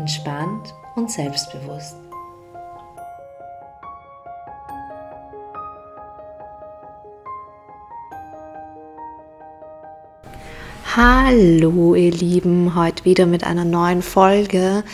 entspannt 0.00 0.74
und 0.96 1.10
selbstbewusst. 1.10 1.94
Hallo 10.96 11.94
ihr 11.94 12.10
Lieben, 12.10 12.74
heute 12.74 13.04
wieder 13.04 13.26
mit 13.26 13.44
einer 13.44 13.64
neuen 13.64 14.02
Folge. 14.02 14.84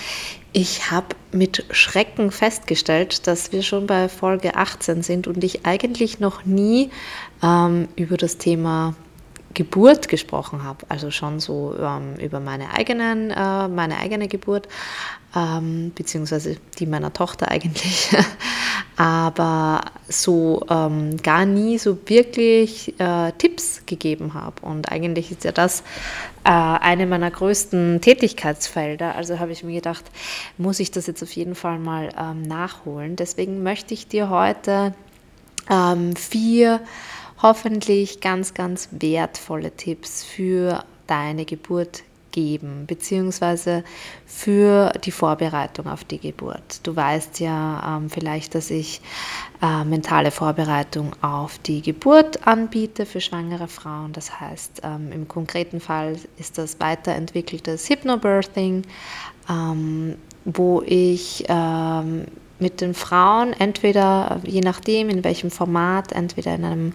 Ich 0.53 0.91
habe 0.91 1.15
mit 1.33 1.65
Schrecken 1.71 2.31
festgestellt, 2.31 3.27
dass 3.27 3.53
wir 3.53 3.63
schon 3.63 3.87
bei 3.87 4.09
Folge 4.09 4.57
18 4.57 5.03
sind 5.03 5.27
und 5.27 5.43
ich 5.45 5.65
eigentlich 5.65 6.19
noch 6.19 6.45
nie 6.45 6.91
ähm, 7.43 7.89
über 7.97 8.17
das 8.17 8.39
Thema 8.39 8.95
Geburt 9.57 10.09
gesprochen 10.09 10.63
habe, 10.65 10.85
also 10.91 11.11
schon 11.11 11.41
so 11.41 11.75
ähm, 11.81 12.17
über 12.17 12.41
meine, 12.41 12.75
eigenen, 12.75 13.31
äh, 13.31 13.69
meine 13.69 13.99
eigene 13.99 14.29
Geburt, 14.29 14.69
ähm, 15.35 15.93
beziehungsweise 15.95 16.59
die 16.79 16.85
meiner 16.85 17.11
Tochter 17.15 17.51
eigentlich, 17.51 18.15
aber 18.97 19.81
so 20.09 20.63
ähm, 20.69 21.17
gar 21.23 21.47
nie 21.47 21.79
so 21.79 21.97
wirklich 22.05 23.01
äh, 23.01 23.33
Tipps 23.39 23.81
gegeben 23.87 24.35
habe. 24.35 24.61
Und 24.61 24.93
eigentlich 24.93 25.33
ist 25.33 25.45
ja 25.45 25.53
das 25.53 25.81
äh, 26.45 26.51
eine 26.51 27.07
meiner 27.07 27.31
größten 27.31 28.03
Tätigkeitsfelder. 28.03 29.15
Also 29.15 29.39
habe 29.39 29.53
ich 29.53 29.65
mir 29.65 29.77
gedacht, 29.77 30.05
muss 30.59 30.81
ich 30.81 30.91
das 30.91 31.07
jetzt 31.07 31.23
auf 31.23 31.33
jeden 31.33 31.55
Fall 31.55 31.79
mal 31.79 32.11
ähm, 32.19 32.43
nachholen. 32.43 33.17
Deswegen 33.17 33.63
möchte 33.63 33.95
ich 33.95 34.07
dir 34.07 34.29
heute 34.29 34.95
ähm, 35.71 36.15
vier 36.15 36.83
hoffentlich 37.43 38.21
ganz, 38.21 38.55
ganz 38.55 38.89
wertvolle 38.93 39.71
Tipps 39.71 40.25
für 40.25 40.85
deine 41.07 41.45
Geburt 41.45 42.03
geben, 42.37 42.85
beziehungsweise 42.87 43.83
für 44.27 44.93
die 45.05 45.11
Vorbereitung 45.11 45.87
auf 45.87 46.05
die 46.05 46.19
Geburt. 46.19 46.81
Du 46.83 46.95
weißt 46.95 47.41
ja 47.41 47.97
ähm, 47.97 48.11
vielleicht, 48.11 48.55
dass 48.55 48.71
ich 48.71 49.01
äh, 49.63 49.85
mentale 49.85 50.31
Vorbereitung 50.31 51.17
auf 51.23 51.59
die 51.59 51.81
Geburt 51.81 52.47
anbiete 52.47 53.07
für 53.07 53.23
schwangere 53.23 53.69
Frauen. 53.69 54.13
Das 54.13 54.39
heißt, 54.39 54.83
ähm, 54.85 55.13
im 55.13 55.27
konkreten 55.27 55.81
Fall 55.81 56.17
ist 56.37 56.59
das 56.59 56.79
weiterentwickeltes 56.79 57.89
Hypnobirthing, 57.89 58.83
ähm, 59.49 60.17
wo 60.45 60.83
ich 60.83 61.47
ähm, 61.49 62.27
mit 62.59 62.81
den 62.81 62.95
Frauen, 62.95 63.53
entweder 63.53 64.41
je 64.45 64.61
nachdem 64.61 65.09
in 65.09 65.25
welchem 65.25 65.51
Format, 65.51 66.13
entweder 66.13 66.55
in 66.55 66.65
einem 66.65 66.93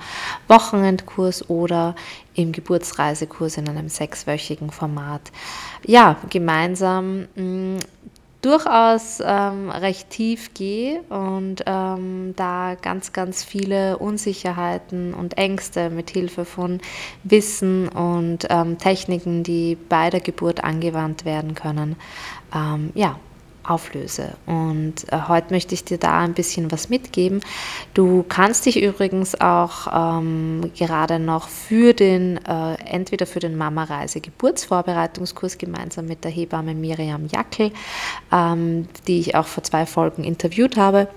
Wochenendkurs 0.48 1.50
oder 1.50 1.96
im 2.34 2.52
Geburtsreisekurs 2.52 3.58
in 3.58 3.68
einem 3.70 3.90
sechswöchigen 3.90 4.72
Format, 4.72 5.32
ja, 5.86 6.18
gemeinsam 6.30 7.28
mh, 7.36 7.44
mm, 7.44 7.80
durchaus 8.42 9.22
ähm, 9.24 9.70
recht 9.70 10.10
tief 10.10 10.54
gehe 10.54 11.02
und 11.10 11.64
ähm, 11.66 12.34
da 12.36 12.76
ganz, 12.82 13.14
ganz 13.14 13.44
viele 13.44 13.98
Unsicherheiten 13.98 15.14
und 15.14 15.38
Ängste 15.38 15.90
mit 15.90 16.10
Hilfe 16.10 16.46
von 16.46 16.82
Wissen 17.24 17.88
und 17.88 18.48
ähm, 18.50 18.78
Techniken, 18.80 19.44
die 19.44 19.78
bei 19.90 20.10
der 20.10 20.22
Geburt 20.22 20.64
angewandt 20.64 21.24
werden 21.24 21.54
können, 21.54 21.96
ähm, 22.54 22.90
ja, 22.96 23.20
auflöse. 23.64 24.34
Und 24.46 25.12
äh, 25.12 25.20
heute 25.28 25.54
möchte 25.54 25.74
ich 25.74 25.84
dir 25.84 25.98
da 25.98 26.20
ein 26.20 26.34
bisschen 26.34 26.72
was 26.72 26.90
mitgeben. 26.90 27.42
Du 27.94 28.24
kannst 28.28 28.66
dich 28.66 28.82
übrigens 28.82 29.40
auch 29.40 30.20
ähm, 30.20 30.72
gerade 30.76 31.20
noch 31.20 31.48
für 31.48 31.94
den, 31.94 32.38
äh, 32.46 32.76
entweder 32.86 33.26
für 33.26 33.40
den 33.40 33.58
Mama-Reise 33.58 34.22
Geburtsvorbereitungskurs 34.22 35.58
gemeinsam 35.58 36.06
mit 36.06 36.24
der 36.24 36.32
Hebamme 36.32 36.74
Miriam 36.74 37.28
Jackel, 37.28 37.72
ähm, 38.32 38.88
die 39.08 39.20
ich 39.20 39.36
auch 39.36 39.48
vor 39.48 39.64
zwei 39.64 39.86
Folgen 39.86 40.24
interviewt 40.24 40.78
habe, 40.78 41.08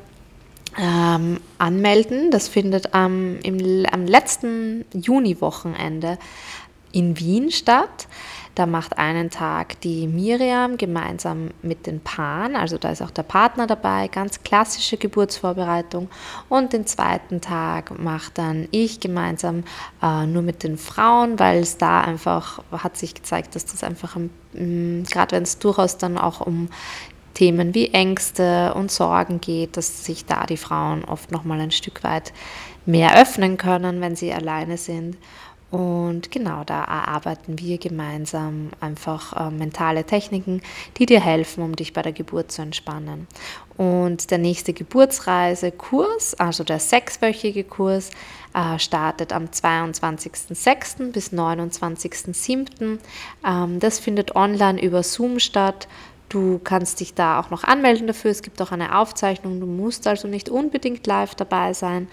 ähm, 0.78 1.40
anmelden. 1.58 2.30
Das 2.30 2.48
findet 2.48 2.90
ähm, 2.94 3.38
im, 3.42 3.86
am 3.90 4.06
letzten 4.06 4.84
Juni-Wochenende 4.92 6.18
in 6.92 7.18
Wien 7.18 7.50
statt. 7.50 8.08
Da 8.54 8.66
macht 8.66 8.98
einen 8.98 9.30
Tag 9.30 9.80
die 9.80 10.06
Miriam 10.06 10.76
gemeinsam 10.76 11.50
mit 11.62 11.86
den 11.86 12.00
Paaren, 12.00 12.54
also 12.54 12.78
da 12.78 12.90
ist 12.90 13.02
auch 13.02 13.10
der 13.10 13.24
Partner 13.24 13.66
dabei, 13.66 14.06
ganz 14.08 14.42
klassische 14.44 14.96
Geburtsvorbereitung. 14.96 16.08
Und 16.48 16.72
den 16.72 16.86
zweiten 16.86 17.40
Tag 17.40 17.98
macht 17.98 18.38
dann 18.38 18.68
ich 18.70 19.00
gemeinsam 19.00 19.64
äh, 20.02 20.26
nur 20.26 20.42
mit 20.42 20.62
den 20.62 20.78
Frauen, 20.78 21.38
weil 21.40 21.60
es 21.60 21.78
da 21.78 22.02
einfach 22.02 22.62
hat 22.70 22.96
sich 22.96 23.14
gezeigt, 23.14 23.56
dass 23.56 23.64
das 23.64 23.82
einfach, 23.82 24.16
gerade 24.52 25.36
wenn 25.36 25.42
es 25.42 25.58
durchaus 25.58 25.98
dann 25.98 26.16
auch 26.16 26.40
um 26.40 26.68
Themen 27.34 27.74
wie 27.74 27.88
Ängste 27.88 28.72
und 28.74 28.90
Sorgen 28.90 29.40
geht, 29.40 29.76
dass 29.76 30.04
sich 30.04 30.24
da 30.24 30.46
die 30.46 30.56
Frauen 30.56 31.04
oft 31.04 31.32
noch 31.32 31.44
mal 31.44 31.60
ein 31.60 31.72
Stück 31.72 32.04
weit 32.04 32.32
mehr 32.86 33.20
öffnen 33.20 33.56
können, 33.56 34.00
wenn 34.00 34.16
sie 34.16 34.32
alleine 34.32 34.76
sind. 34.78 35.16
Und 35.74 36.30
genau 36.30 36.62
da 36.62 36.84
erarbeiten 36.84 37.58
wir 37.58 37.78
gemeinsam 37.78 38.68
einfach 38.78 39.32
äh, 39.32 39.50
mentale 39.50 40.04
Techniken, 40.04 40.62
die 40.98 41.06
dir 41.06 41.20
helfen, 41.20 41.64
um 41.64 41.74
dich 41.74 41.92
bei 41.92 42.00
der 42.00 42.12
Geburt 42.12 42.52
zu 42.52 42.62
entspannen. 42.62 43.26
Und 43.76 44.30
der 44.30 44.38
nächste 44.38 44.72
Geburtsreisekurs, 44.72 46.34
also 46.34 46.62
der 46.62 46.78
sechswöchige 46.78 47.64
Kurs, 47.64 48.10
äh, 48.54 48.78
startet 48.78 49.32
am 49.32 49.46
22.06. 49.46 51.10
bis 51.10 51.32
29.07. 51.32 53.00
Ähm, 53.44 53.80
das 53.80 53.98
findet 53.98 54.36
online 54.36 54.80
über 54.80 55.02
Zoom 55.02 55.40
statt. 55.40 55.88
Du 56.28 56.60
kannst 56.62 57.00
dich 57.00 57.14
da 57.14 57.40
auch 57.40 57.50
noch 57.50 57.64
anmelden 57.64 58.06
dafür. 58.06 58.30
Es 58.30 58.42
gibt 58.42 58.62
auch 58.62 58.70
eine 58.70 58.96
Aufzeichnung. 58.96 59.58
Du 59.58 59.66
musst 59.66 60.06
also 60.06 60.28
nicht 60.28 60.48
unbedingt 60.48 61.04
live 61.08 61.34
dabei 61.34 61.72
sein. 61.72 62.06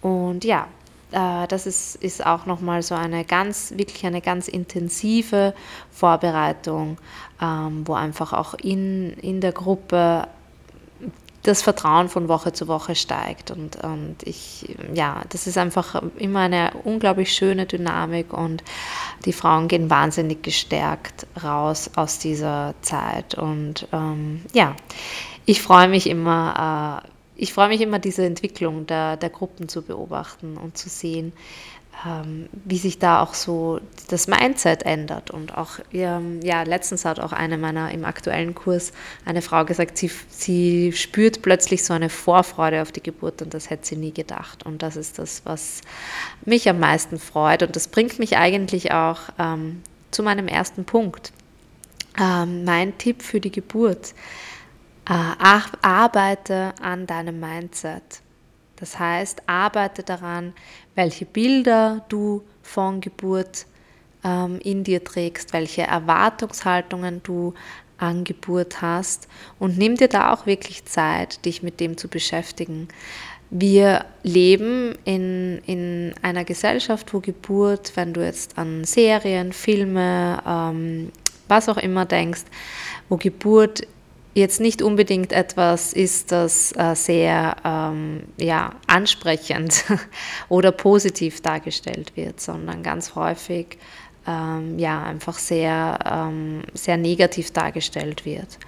Und 0.00 0.46
ja, 0.46 0.66
äh, 1.12 1.46
das 1.46 1.66
ist, 1.66 1.96
ist 1.96 2.24
auch 2.24 2.46
nochmal 2.46 2.82
so 2.82 2.94
eine 2.94 3.24
ganz, 3.24 3.72
wirklich 3.76 4.04
eine 4.06 4.20
ganz 4.20 4.48
intensive 4.48 5.54
Vorbereitung, 5.90 6.98
ähm, 7.40 7.86
wo 7.86 7.94
einfach 7.94 8.32
auch 8.32 8.54
in, 8.54 9.12
in 9.14 9.40
der 9.40 9.52
Gruppe 9.52 10.26
das 11.42 11.60
Vertrauen 11.62 12.08
von 12.08 12.28
Woche 12.28 12.52
zu 12.52 12.68
Woche 12.68 12.94
steigt. 12.94 13.50
Und, 13.50 13.76
und 13.82 14.16
ich, 14.24 14.76
ja, 14.94 15.22
das 15.30 15.46
ist 15.46 15.58
einfach 15.58 16.02
immer 16.16 16.40
eine 16.40 16.72
unglaublich 16.84 17.32
schöne 17.32 17.66
Dynamik 17.66 18.32
und 18.32 18.62
die 19.24 19.32
Frauen 19.32 19.68
gehen 19.68 19.90
wahnsinnig 19.90 20.42
gestärkt 20.42 21.26
raus 21.42 21.90
aus 21.96 22.18
dieser 22.18 22.74
Zeit. 22.82 23.34
Und 23.34 23.88
ähm, 23.92 24.42
ja, 24.52 24.76
ich 25.44 25.60
freue 25.62 25.88
mich 25.88 26.08
immer, 26.08 27.02
äh, 27.04 27.08
ich 27.42 27.52
freue 27.52 27.66
mich 27.66 27.80
immer, 27.80 27.98
diese 27.98 28.24
Entwicklung 28.24 28.86
der, 28.86 29.16
der 29.16 29.28
Gruppen 29.28 29.68
zu 29.68 29.82
beobachten 29.82 30.56
und 30.56 30.78
zu 30.78 30.88
sehen, 30.88 31.32
ähm, 32.06 32.48
wie 32.64 32.78
sich 32.78 33.00
da 33.00 33.20
auch 33.20 33.34
so 33.34 33.80
das 34.06 34.28
Mindset 34.28 34.84
ändert. 34.84 35.32
Und 35.32 35.58
auch, 35.58 35.80
ähm, 35.92 36.40
ja, 36.44 36.62
letztens 36.62 37.04
hat 37.04 37.18
auch 37.18 37.32
eine 37.32 37.58
meiner 37.58 37.90
im 37.90 38.04
aktuellen 38.04 38.54
Kurs 38.54 38.92
eine 39.24 39.42
Frau 39.42 39.64
gesagt, 39.64 39.98
sie, 39.98 40.08
sie 40.28 40.92
spürt 40.92 41.42
plötzlich 41.42 41.84
so 41.84 41.92
eine 41.92 42.10
Vorfreude 42.10 42.80
auf 42.80 42.92
die 42.92 43.02
Geburt 43.02 43.42
und 43.42 43.52
das 43.54 43.70
hätte 43.70 43.86
sie 43.86 43.96
nie 43.96 44.12
gedacht. 44.12 44.64
Und 44.64 44.84
das 44.84 44.94
ist 44.94 45.18
das, 45.18 45.42
was 45.44 45.80
mich 46.44 46.68
am 46.68 46.78
meisten 46.78 47.18
freut. 47.18 47.64
Und 47.64 47.74
das 47.74 47.88
bringt 47.88 48.20
mich 48.20 48.36
eigentlich 48.36 48.92
auch 48.92 49.18
ähm, 49.40 49.82
zu 50.12 50.22
meinem 50.22 50.46
ersten 50.46 50.84
Punkt. 50.84 51.32
Ähm, 52.20 52.62
mein 52.62 52.96
Tipp 52.98 53.20
für 53.20 53.40
die 53.40 53.50
Geburt 53.50 54.14
arbeite 55.82 56.74
an 56.80 57.06
deinem 57.06 57.40
Mindset. 57.40 58.22
Das 58.76 58.98
heißt, 58.98 59.42
arbeite 59.46 60.02
daran, 60.02 60.54
welche 60.94 61.24
Bilder 61.24 62.04
du 62.08 62.42
von 62.62 63.00
Geburt 63.00 63.66
ähm, 64.24 64.58
in 64.62 64.84
dir 64.84 65.04
trägst, 65.04 65.52
welche 65.52 65.82
Erwartungshaltungen 65.82 67.22
du 67.22 67.54
an 67.98 68.24
Geburt 68.24 68.82
hast 68.82 69.28
und 69.58 69.78
nimm 69.78 69.96
dir 69.96 70.08
da 70.08 70.32
auch 70.32 70.46
wirklich 70.46 70.84
Zeit, 70.86 71.44
dich 71.44 71.62
mit 71.62 71.78
dem 71.78 71.96
zu 71.96 72.08
beschäftigen. 72.08 72.88
Wir 73.50 74.06
leben 74.22 74.96
in, 75.04 75.58
in 75.66 76.14
einer 76.22 76.44
Gesellschaft, 76.44 77.14
wo 77.14 77.20
Geburt, 77.20 77.92
wenn 77.96 78.12
du 78.12 78.24
jetzt 78.24 78.58
an 78.58 78.84
Serien, 78.84 79.52
Filme, 79.52 80.42
ähm, 80.44 81.12
was 81.48 81.68
auch 81.68 81.76
immer 81.76 82.06
denkst, 82.06 82.44
wo 83.08 83.18
Geburt 83.18 83.86
jetzt 84.34 84.60
nicht 84.60 84.82
unbedingt 84.82 85.32
etwas 85.32 85.92
ist, 85.92 86.32
das 86.32 86.72
äh, 86.72 86.94
sehr 86.94 87.56
ähm, 87.64 88.24
ja, 88.38 88.74
ansprechend 88.86 89.84
oder 90.48 90.72
positiv 90.72 91.40
dargestellt 91.42 92.12
wird, 92.16 92.40
sondern 92.40 92.82
ganz 92.82 93.14
häufig 93.14 93.78
ähm, 94.26 94.78
ja, 94.78 95.02
einfach 95.02 95.38
sehr, 95.38 95.98
ähm, 96.04 96.62
sehr 96.74 96.96
negativ 96.96 97.50
dargestellt 97.50 98.24
wird. 98.24 98.58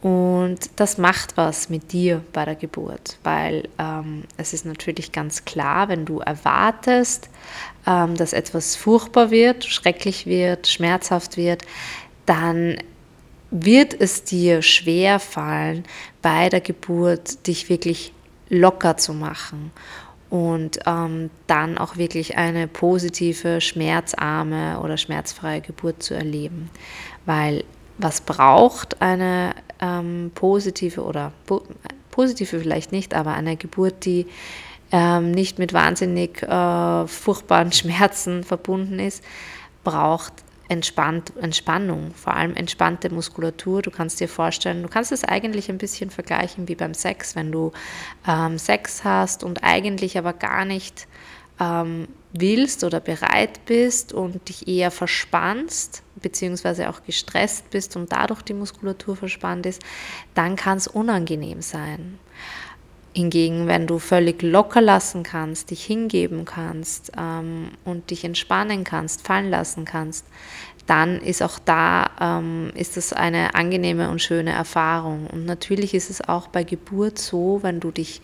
Und 0.00 0.70
das 0.76 0.96
macht 0.96 1.36
was 1.36 1.70
mit 1.70 1.92
dir 1.92 2.22
bei 2.32 2.44
der 2.44 2.54
Geburt, 2.54 3.18
weil 3.24 3.68
ähm, 3.78 4.24
es 4.36 4.52
ist 4.52 4.64
natürlich 4.64 5.10
ganz 5.10 5.44
klar, 5.44 5.88
wenn 5.88 6.04
du 6.04 6.20
erwartest, 6.20 7.28
ähm, 7.84 8.14
dass 8.14 8.32
etwas 8.32 8.76
furchtbar 8.76 9.32
wird, 9.32 9.64
schrecklich 9.64 10.26
wird, 10.26 10.68
schmerzhaft 10.68 11.36
wird, 11.36 11.64
dann 12.26 12.76
wird 13.50 13.98
es 13.98 14.24
dir 14.24 14.62
schwer 14.62 15.20
fallen, 15.20 15.84
bei 16.22 16.48
der 16.48 16.60
Geburt 16.60 17.46
dich 17.46 17.68
wirklich 17.68 18.12
locker 18.48 18.96
zu 18.96 19.14
machen 19.14 19.72
und 20.30 20.80
ähm, 20.86 21.30
dann 21.46 21.78
auch 21.78 21.96
wirklich 21.96 22.36
eine 22.36 22.66
positive, 22.68 23.60
schmerzarme 23.60 24.80
oder 24.80 24.96
schmerzfreie 24.96 25.60
Geburt 25.60 26.02
zu 26.02 26.14
erleben. 26.14 26.70
Weil 27.24 27.64
was 27.96 28.20
braucht 28.20 29.00
eine 29.00 29.54
ähm, 29.80 30.30
positive 30.34 31.02
oder 31.02 31.32
po 31.46 31.62
positive 32.10 32.58
vielleicht 32.58 32.90
nicht, 32.90 33.14
aber 33.14 33.34
eine 33.34 33.56
Geburt, 33.56 34.04
die 34.04 34.26
ähm, 34.90 35.30
nicht 35.30 35.60
mit 35.60 35.72
wahnsinnig 35.72 36.42
äh, 36.42 37.06
furchtbaren 37.06 37.70
Schmerzen 37.72 38.42
verbunden 38.42 38.98
ist, 38.98 39.22
braucht 39.84 40.32
entspannt, 40.68 41.32
Entspannung, 41.40 42.12
vor 42.14 42.34
allem 42.34 42.54
entspannte 42.54 43.12
Muskulatur. 43.12 43.82
Du 43.82 43.90
kannst 43.90 44.20
dir 44.20 44.28
vorstellen, 44.28 44.82
du 44.82 44.88
kannst 44.88 45.12
es 45.12 45.24
eigentlich 45.24 45.70
ein 45.70 45.78
bisschen 45.78 46.10
vergleichen 46.10 46.68
wie 46.68 46.74
beim 46.74 46.94
Sex, 46.94 47.34
wenn 47.36 47.50
du 47.50 47.72
ähm, 48.26 48.58
Sex 48.58 49.04
hast 49.04 49.44
und 49.44 49.64
eigentlich 49.64 50.18
aber 50.18 50.34
gar 50.34 50.64
nicht 50.64 51.08
ähm, 51.58 52.08
willst 52.32 52.84
oder 52.84 53.00
bereit 53.00 53.64
bist 53.64 54.12
und 54.12 54.48
dich 54.48 54.68
eher 54.68 54.90
verspannst, 54.90 56.02
beziehungsweise 56.16 56.90
auch 56.90 57.02
gestresst 57.02 57.70
bist 57.70 57.96
und 57.96 58.12
dadurch 58.12 58.42
die 58.42 58.54
Muskulatur 58.54 59.16
verspannt 59.16 59.66
ist, 59.66 59.82
dann 60.34 60.56
kann 60.56 60.78
es 60.78 60.86
unangenehm 60.86 61.62
sein. 61.62 62.18
Hingegen, 63.14 63.66
wenn 63.66 63.86
du 63.86 63.98
völlig 63.98 64.42
locker 64.42 64.80
lassen 64.80 65.22
kannst, 65.22 65.70
dich 65.70 65.84
hingeben 65.84 66.44
kannst 66.44 67.12
ähm, 67.18 67.70
und 67.84 68.10
dich 68.10 68.24
entspannen 68.24 68.84
kannst, 68.84 69.26
fallen 69.26 69.50
lassen 69.50 69.84
kannst, 69.84 70.24
dann 70.88 71.20
ist 71.20 71.42
auch 71.42 71.58
da 71.58 72.10
ähm, 72.18 72.70
ist 72.74 72.96
das 72.96 73.12
eine 73.12 73.54
angenehme 73.54 74.08
und 74.10 74.22
schöne 74.22 74.52
Erfahrung. 74.52 75.26
Und 75.26 75.44
natürlich 75.44 75.92
ist 75.92 76.08
es 76.08 76.26
auch 76.26 76.48
bei 76.48 76.64
Geburt 76.64 77.18
so, 77.18 77.60
wenn 77.62 77.78
du 77.78 77.90
dich, 77.90 78.22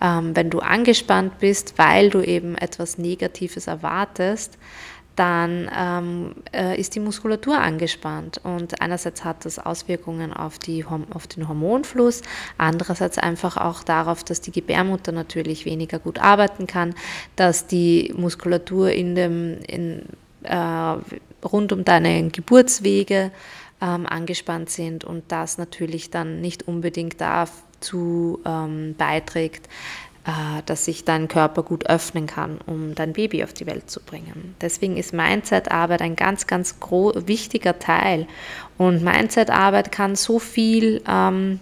ähm, 0.00 0.36
wenn 0.36 0.50
du 0.50 0.58
angespannt 0.58 1.38
bist, 1.38 1.74
weil 1.78 2.10
du 2.10 2.20
eben 2.20 2.54
etwas 2.56 2.98
Negatives 2.98 3.66
erwartest, 3.66 4.58
dann 5.16 5.70
ähm, 5.76 6.34
äh, 6.52 6.78
ist 6.80 6.94
die 6.94 7.00
Muskulatur 7.00 7.58
angespannt. 7.58 8.40
Und 8.42 8.80
einerseits 8.80 9.24
hat 9.24 9.44
das 9.44 9.58
Auswirkungen 9.58 10.32
auf, 10.32 10.58
die, 10.58 10.84
auf 10.84 11.26
den 11.26 11.48
Hormonfluss, 11.48 12.22
andererseits 12.58 13.18
einfach 13.18 13.56
auch 13.56 13.82
darauf, 13.82 14.24
dass 14.24 14.40
die 14.40 14.52
Gebärmutter 14.52 15.12
natürlich 15.12 15.66
weniger 15.66 15.98
gut 15.98 16.18
arbeiten 16.18 16.66
kann, 16.66 16.94
dass 17.36 17.66
die 17.66 18.12
Muskulatur 18.16 18.90
in 18.90 19.14
dem, 19.14 19.58
in, 19.66 20.02
äh, 20.44 20.96
rund 21.44 21.72
um 21.72 21.84
deine 21.84 22.28
Geburtswege 22.30 23.30
ähm, 23.82 24.06
angespannt 24.06 24.70
sind 24.70 25.04
und 25.04 25.24
das 25.28 25.58
natürlich 25.58 26.10
dann 26.10 26.40
nicht 26.40 26.68
unbedingt 26.68 27.20
dazu 27.20 28.40
ähm, 28.46 28.94
beiträgt, 28.96 29.68
dass 30.66 30.84
sich 30.84 31.04
dein 31.04 31.26
Körper 31.26 31.64
gut 31.64 31.86
öffnen 31.86 32.28
kann, 32.28 32.60
um 32.66 32.94
dein 32.94 33.12
Baby 33.12 33.42
auf 33.42 33.52
die 33.52 33.66
Welt 33.66 33.90
zu 33.90 34.00
bringen. 34.00 34.54
Deswegen 34.60 34.96
ist 34.96 35.12
Mindset-Arbeit 35.12 36.00
ein 36.00 36.14
ganz, 36.14 36.46
ganz 36.46 36.76
wichtiger 36.80 37.80
Teil. 37.80 38.28
Und 38.78 39.02
Mindset-Arbeit 39.02 39.90
kann 39.90 40.14
so 40.14 40.38
viel 40.38 41.02
ähm, 41.08 41.58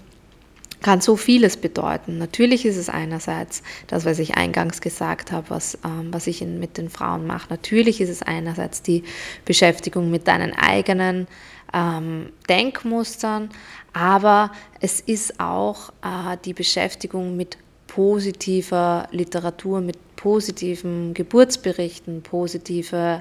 kann 0.82 1.00
so 1.00 1.16
vieles 1.16 1.56
bedeuten. 1.56 2.18
Natürlich 2.18 2.64
ist 2.64 2.76
es 2.76 2.88
einerseits 2.88 3.62
das, 3.86 4.04
was 4.04 4.18
ich 4.18 4.36
eingangs 4.36 4.80
gesagt 4.80 5.32
habe, 5.32 5.50
was, 5.50 5.78
ähm, 5.84 6.08
was 6.12 6.26
ich 6.26 6.42
in, 6.42 6.58
mit 6.58 6.78
den 6.78 6.88
Frauen 6.88 7.26
mache. 7.26 7.48
Natürlich 7.50 8.00
ist 8.00 8.08
es 8.08 8.22
einerseits 8.22 8.82
die 8.82 9.04
Beschäftigung 9.44 10.10
mit 10.10 10.26
deinen 10.26 10.54
eigenen 10.54 11.26
ähm, 11.72 12.30
Denkmustern, 12.48 13.50
aber 13.92 14.50
es 14.80 15.00
ist 15.00 15.38
auch 15.38 15.90
äh, 16.02 16.36
die 16.44 16.54
Beschäftigung 16.54 17.36
mit 17.36 17.58
positiver 17.90 19.08
Literatur, 19.10 19.80
mit 19.80 19.98
positiven 20.14 21.12
Geburtsberichten, 21.12 22.22
positive 22.22 23.20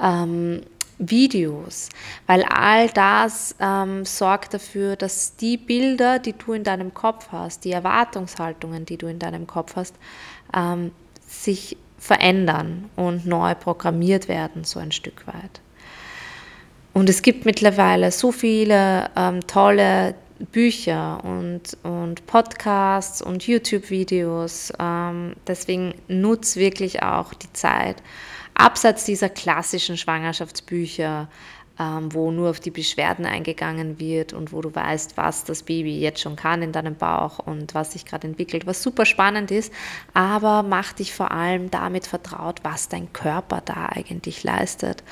ähm, 0.00 0.60
Videos, 0.98 1.88
weil 2.28 2.44
all 2.44 2.88
das 2.90 3.56
ähm, 3.58 4.04
sorgt 4.04 4.54
dafür, 4.54 4.94
dass 4.94 5.34
die 5.34 5.56
Bilder, 5.56 6.20
die 6.20 6.32
du 6.32 6.52
in 6.52 6.62
deinem 6.62 6.94
Kopf 6.94 7.26
hast, 7.32 7.64
die 7.64 7.72
Erwartungshaltungen, 7.72 8.86
die 8.86 8.96
du 8.96 9.08
in 9.08 9.18
deinem 9.18 9.48
Kopf 9.48 9.74
hast, 9.74 9.96
ähm, 10.54 10.92
sich 11.26 11.76
verändern 11.98 12.90
und 12.94 13.26
neu 13.26 13.56
programmiert 13.56 14.28
werden, 14.28 14.62
so 14.62 14.78
ein 14.78 14.92
Stück 14.92 15.26
weit. 15.26 15.60
Und 16.92 17.08
es 17.08 17.22
gibt 17.22 17.44
mittlerweile 17.44 18.12
so 18.12 18.30
viele 18.30 19.10
ähm, 19.16 19.44
tolle 19.48 20.14
Bücher 20.46 21.22
und, 21.24 21.76
und 21.82 22.26
Podcasts 22.26 23.22
und 23.22 23.46
YouTube-Videos. 23.46 24.72
Ähm, 24.78 25.34
deswegen 25.46 25.94
nutz 26.08 26.56
wirklich 26.56 27.02
auch 27.02 27.34
die 27.34 27.52
Zeit. 27.52 28.02
Abseits 28.54 29.04
dieser 29.04 29.28
klassischen 29.28 29.96
Schwangerschaftsbücher, 29.96 31.28
ähm, 31.78 32.14
wo 32.14 32.30
nur 32.30 32.50
auf 32.50 32.60
die 32.60 32.70
Beschwerden 32.70 33.26
eingegangen 33.26 33.98
wird 33.98 34.32
und 34.32 34.52
wo 34.52 34.60
du 34.60 34.74
weißt, 34.74 35.16
was 35.16 35.44
das 35.44 35.64
Baby 35.64 35.98
jetzt 35.98 36.20
schon 36.20 36.36
kann 36.36 36.62
in 36.62 36.72
deinem 36.72 36.94
Bauch 36.94 37.40
und 37.40 37.74
was 37.74 37.92
sich 37.92 38.04
gerade 38.04 38.28
entwickelt, 38.28 38.66
was 38.66 38.82
super 38.82 39.04
spannend 39.04 39.50
ist, 39.50 39.72
aber 40.12 40.62
mach 40.62 40.92
dich 40.92 41.12
vor 41.12 41.32
allem 41.32 41.70
damit 41.70 42.06
vertraut, 42.06 42.60
was 42.62 42.88
dein 42.88 43.12
Körper 43.12 43.60
da 43.64 43.86
eigentlich 43.86 44.44
leistet 44.44 45.02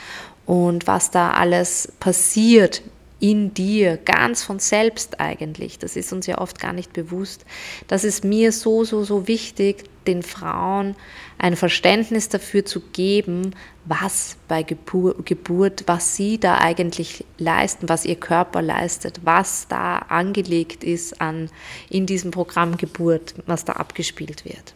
und 0.47 0.87
was 0.87 1.11
da 1.11 1.33
alles 1.33 1.93
passiert 1.99 2.83
in 3.23 3.55
dir, 3.55 3.99
ganz 3.99 4.43
von 4.43 4.59
selbst 4.59 5.21
eigentlich. 5.21 5.79
Das 5.79 5.95
ist 5.95 6.13
uns 6.13 6.27
ja 6.27 6.39
oft 6.39 6.59
gar 6.59 6.73
nicht 6.73 6.93
bewusst. 6.93 7.45
Das 7.87 8.03
ist 8.03 8.25
mir 8.25 8.51
so, 8.51 8.83
so, 8.83 9.05
so 9.05 9.29
wichtig, 9.29 9.85
den 10.09 10.25
Frauen 10.25 10.97
ein 11.39 11.55
Verständnis 11.55 12.29
dafür 12.29 12.65
zu 12.65 12.81
geben, 12.81 13.55
was 13.85 14.37
bei 14.49 14.65
Geburt, 14.65 15.85
was 15.87 16.17
sie 16.17 16.41
da 16.41 16.59
eigentlich 16.59 17.25
leisten, 17.39 17.89
was 17.89 18.05
ihr 18.05 18.17
Körper 18.17 18.61
leistet, 18.61 19.21
was 19.23 19.69
da 19.69 19.99
angelegt 19.99 20.83
ist 20.83 21.21
an, 21.21 21.49
in 21.89 22.07
diesem 22.07 22.33
Programm 22.33 22.77
Geburt, 22.77 23.37
was 23.47 23.65
da 23.65 23.75
abgespielt 23.75 24.45
wird. 24.45 24.75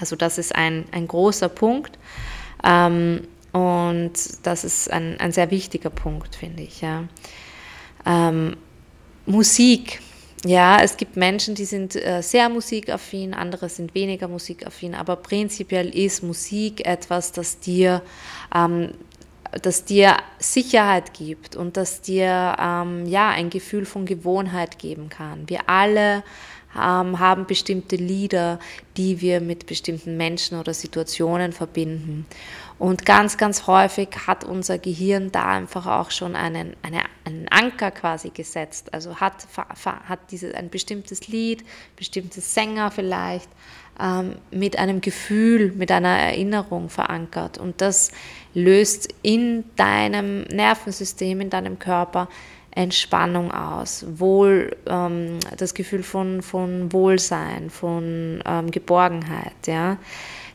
Also 0.00 0.16
das 0.16 0.38
ist 0.38 0.56
ein, 0.56 0.86
ein 0.90 1.06
großer 1.06 1.48
Punkt. 1.48 2.00
Ähm, 2.64 3.28
und 3.52 4.12
das 4.42 4.64
ist 4.64 4.90
ein, 4.90 5.20
ein 5.20 5.30
sehr 5.30 5.52
wichtiger 5.52 5.90
Punkt, 5.90 6.34
finde 6.34 6.64
ich. 6.64 6.80
Ja. 6.80 7.04
Ähm, 8.04 8.56
Musik. 9.26 10.00
Ja, 10.44 10.80
es 10.80 10.96
gibt 10.96 11.16
Menschen, 11.16 11.54
die 11.54 11.64
sind 11.64 11.96
äh, 11.96 12.22
sehr 12.22 12.48
musikaffin, 12.48 13.34
andere 13.34 13.68
sind 13.68 13.94
weniger 13.94 14.28
musikaffin, 14.28 14.94
aber 14.94 15.16
prinzipiell 15.16 15.88
ist 15.88 16.22
Musik 16.22 16.86
etwas, 16.86 17.32
das 17.32 17.58
dir, 17.58 18.02
ähm, 18.54 18.92
das 19.62 19.84
dir 19.84 20.16
Sicherheit 20.38 21.14
gibt 21.14 21.56
und 21.56 21.76
das 21.76 22.02
dir 22.02 22.54
ähm, 22.60 23.06
ja, 23.06 23.30
ein 23.30 23.50
Gefühl 23.50 23.86
von 23.86 24.06
Gewohnheit 24.06 24.78
geben 24.78 25.08
kann. 25.08 25.48
Wir 25.48 25.68
alle 25.68 26.22
ähm, 26.76 27.18
haben 27.18 27.46
bestimmte 27.46 27.96
Lieder, 27.96 28.58
die 28.96 29.20
wir 29.20 29.40
mit 29.40 29.66
bestimmten 29.66 30.16
Menschen 30.16 30.60
oder 30.60 30.74
Situationen 30.74 31.52
verbinden. 31.52 32.26
Und 32.78 33.06
ganz, 33.06 33.38
ganz 33.38 33.66
häufig 33.66 34.08
hat 34.26 34.44
unser 34.44 34.78
Gehirn 34.78 35.32
da 35.32 35.46
einfach 35.46 35.86
auch 35.86 36.10
schon 36.10 36.36
einen, 36.36 36.76
eine, 36.82 37.02
einen 37.24 37.48
Anker 37.48 37.90
quasi 37.90 38.30
gesetzt. 38.30 38.92
Also 38.92 39.16
hat, 39.16 39.46
hat 39.84 40.30
dieses, 40.30 40.54
ein 40.54 40.68
bestimmtes 40.68 41.28
Lied, 41.28 41.64
bestimmtes 41.96 42.52
Sänger 42.52 42.90
vielleicht 42.90 43.48
ähm, 43.98 44.36
mit 44.50 44.78
einem 44.78 45.00
Gefühl, 45.00 45.72
mit 45.72 45.90
einer 45.90 46.18
Erinnerung 46.18 46.90
verankert. 46.90 47.56
Und 47.56 47.80
das 47.80 48.12
löst 48.52 49.08
in 49.22 49.64
deinem 49.76 50.42
Nervensystem, 50.42 51.40
in 51.40 51.50
deinem 51.50 51.78
Körper 51.78 52.28
Entspannung 52.72 53.52
aus, 53.52 54.04
Wohl, 54.06 54.76
ähm, 54.86 55.38
das 55.56 55.72
Gefühl 55.72 56.02
von, 56.02 56.42
von 56.42 56.92
Wohlsein, 56.92 57.70
von 57.70 58.42
ähm, 58.44 58.70
Geborgenheit. 58.70 59.66
Ja? 59.66 59.96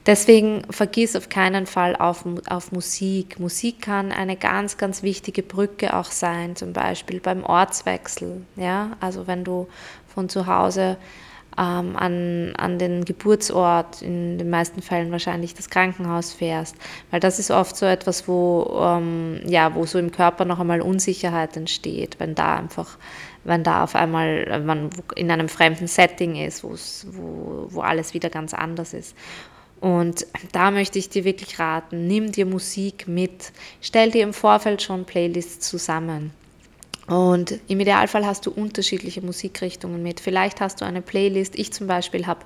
Deswegen 0.06 0.64
vergiss 0.72 1.16
auf 1.16 1.30
keinen 1.30 1.68
Fall 1.68 1.96
auf, 1.96 2.26
auf 2.48 2.72
Musik. 2.72 3.40
Musik 3.40 3.84
kann 3.84 4.12
eine 4.12 4.36
ganz, 4.36 4.78
ganz 4.78 5.04
wichtige 5.04 5.44
Brücke 5.44 5.96
auch 5.96 6.12
sein, 6.12 6.56
zum 6.56 6.74
Beispiel 6.74 7.20
beim 7.20 7.44
Ortswechsel. 7.44 8.42
Ja? 8.56 8.98
Also 9.00 9.28
wenn 9.28 9.44
du 9.44 9.68
von 10.08 10.28
zu 10.28 10.48
Hause 10.48 10.98
ähm, 11.58 11.96
an, 11.96 12.54
an 12.58 12.80
den 12.80 13.06
Geburtsort, 13.06 14.02
in 14.02 14.38
den 14.38 14.50
meisten 14.50 14.82
Fällen 14.82 15.12
wahrscheinlich 15.12 15.54
das 15.54 15.70
Krankenhaus 15.70 16.34
fährst. 16.34 16.76
Weil 17.12 17.20
das 17.20 17.40
ist 17.40 17.52
oft 17.52 17.76
so 17.76 17.86
etwas, 17.86 18.28
wo, 18.28 18.80
ähm, 18.82 19.42
ja, 19.46 19.76
wo 19.76 19.86
so 19.86 20.00
im 20.00 20.12
Körper 20.12 20.46
noch 20.46 20.60
einmal 20.60 20.82
Unsicherheit 20.82 21.58
entsteht, 21.58 22.20
wenn 22.20 22.36
da 22.36 22.56
einfach, 22.56 22.98
wenn 23.44 23.64
da 23.64 23.84
auf 23.84 23.96
einmal 23.96 24.62
man 24.64 24.90
in 25.16 25.30
einem 25.30 25.50
fremden 25.50 25.88
Setting 25.88 26.36
ist, 26.36 26.64
wo, 26.64 26.76
wo 27.70 27.82
alles 27.82 28.14
wieder 28.14 28.30
ganz 28.30 28.54
anders 28.54 28.94
ist. 28.94 29.16
Und 29.82 30.28
da 30.52 30.70
möchte 30.70 31.00
ich 31.00 31.10
dir 31.10 31.26
wirklich 31.26 31.58
raten, 31.60 32.08
nimm 32.08 32.32
dir 32.32 32.46
Musik 32.46 33.08
mit, 33.08 33.52
stell 33.82 34.12
dir 34.12 34.24
im 34.24 34.34
Vorfeld 34.34 34.84
schon 34.84 35.06
Playlists 35.06 35.68
zusammen. 35.68 36.32
Und 37.08 37.60
im 37.68 37.80
Idealfall 37.80 38.26
hast 38.26 38.46
du 38.46 38.52
unterschiedliche 38.52 39.22
Musikrichtungen 39.22 40.02
mit. 40.04 40.20
Vielleicht 40.20 40.62
hast 40.62 40.80
du 40.80 40.86
eine 40.86 41.02
Playlist. 41.02 41.58
Ich 41.58 41.74
zum 41.74 41.88
Beispiel 41.88 42.28
habe 42.28 42.46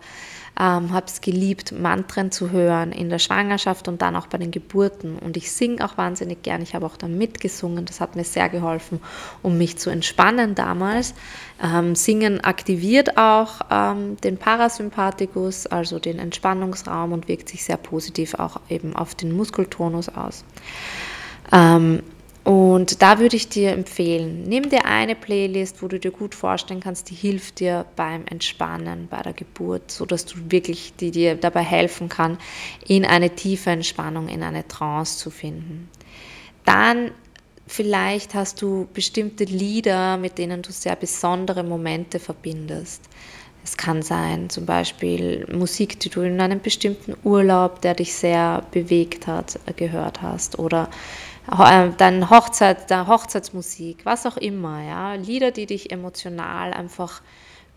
ähm, 0.60 0.90
es 1.06 1.22
geliebt, 1.22 1.72
Mantren 1.72 2.32
zu 2.32 2.52
hören 2.52 2.92
in 2.92 3.10
der 3.10 3.20
Schwangerschaft 3.20 3.88
und 3.88 4.02
dann 4.02 4.16
auch 4.16 4.28
bei 4.28 4.38
den 4.38 4.52
Geburten. 4.52 5.18
Und 5.18 5.38
ich 5.38 5.52
singe 5.52 5.84
auch 5.84 5.98
wahnsinnig 5.98 6.44
gern. 6.44 6.62
Ich 6.62 6.76
habe 6.76 6.86
auch 6.86 6.98
dann 6.98 7.18
mitgesungen. 7.18 7.86
Das 7.86 8.00
hat 8.00 8.16
mir 8.16 8.24
sehr 8.24 8.50
geholfen, 8.50 9.02
um 9.44 9.58
mich 9.58 9.78
zu 9.78 9.90
entspannen 9.90 10.56
damals. 10.56 11.14
Ähm, 11.62 11.96
Singen 11.96 12.42
aktiviert 12.42 13.18
auch 13.18 13.62
ähm, 13.70 14.18
den 14.18 14.38
Parasympathikus, 14.38 15.68
also 15.68 16.00
den 16.00 16.20
Entspannungsraum 16.20 17.12
und 17.12 17.28
wirkt 17.28 17.50
sich 17.50 17.64
sehr 17.64 17.78
positiv 17.78 18.36
auch 18.36 18.62
eben 18.70 18.96
auf 18.96 19.16
den 19.16 19.36
Muskeltonus 19.36 20.10
aus. 20.10 20.46
Ähm, 21.52 22.02
und 22.46 23.02
da 23.02 23.18
würde 23.18 23.36
ich 23.36 23.50
dir 23.50 23.72
empfehlen, 23.72 24.44
nimm 24.44 24.70
dir 24.70 24.86
eine 24.86 25.16
Playlist, 25.16 25.82
wo 25.82 25.88
du 25.88 26.00
dir 26.00 26.12
gut 26.12 26.36
vorstellen 26.36 26.80
kannst, 26.80 27.10
die 27.10 27.16
hilft 27.16 27.60
dir 27.60 27.88
beim 27.96 28.24
Entspannen, 28.28 29.08
bei 29.10 29.20
der 29.24 29.34
Geburt, 29.34 29.90
sodass 29.90 30.25
du 30.25 30.36
wirklich, 30.52 30.94
die 30.96 31.10
dir 31.10 31.34
dabei 31.34 31.64
helfen 31.64 32.08
kann, 32.08 32.38
in 32.88 33.04
eine 33.04 33.32
tiefe 33.32 33.72
Entspannung, 33.72 34.28
in 34.28 34.44
eine 34.44 34.68
Trance 34.68 35.18
zu 35.18 35.32
finden. 35.32 35.90
Dann 36.66 37.10
vielleicht 37.66 38.36
hast 38.36 38.62
du 38.62 38.88
bestimmte 38.94 39.46
Lieder, 39.46 40.18
mit 40.18 40.38
denen 40.38 40.62
du 40.62 40.72
sehr 40.72 40.96
besondere 40.96 41.64
Momente 41.64 42.20
verbindest. 42.20 43.02
Es 43.64 43.75
kann 43.75 44.04
sein, 44.04 44.52
zum 44.52 44.68
Beispiel 44.68 45.48
Musik, 45.52 46.00
die 46.00 46.10
du 46.10 46.22
in 46.22 46.40
einem 46.40 46.60
bestimmten 46.60 47.16
Urlaub, 47.24 47.82
der 47.82 47.96
dich 47.96 48.14
sehr 48.14 48.64
bewegt 48.70 49.25
hat, 49.25 49.60
gehört 49.75 50.22
hast 50.22 50.60
oder 50.60 50.92
dann 51.48 52.30
Hochzeit, 52.30 52.90
der 52.90 53.08
Hochzeitsmusik, 53.08 54.06
was 54.06 54.25
auch 54.25 54.38
immer, 54.38 54.84
ja, 54.84 55.14
Lieder, 55.14 55.52
die 55.52 55.66
dich 55.66 55.92
emotional 55.92 56.74
einfach 56.74 57.22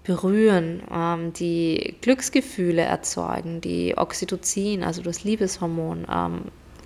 berühren, 0.05 0.83
ähm, 0.91 1.33
die 1.35 1.97
Glücksgefühle 2.01 2.83
erzeugen, 2.83 3.61
die 3.61 3.95
Oxytocin, 3.97 4.83
also 4.83 5.03
das 5.03 5.23
Liebeshormon, 5.23 6.07
ähm, 6.11 6.41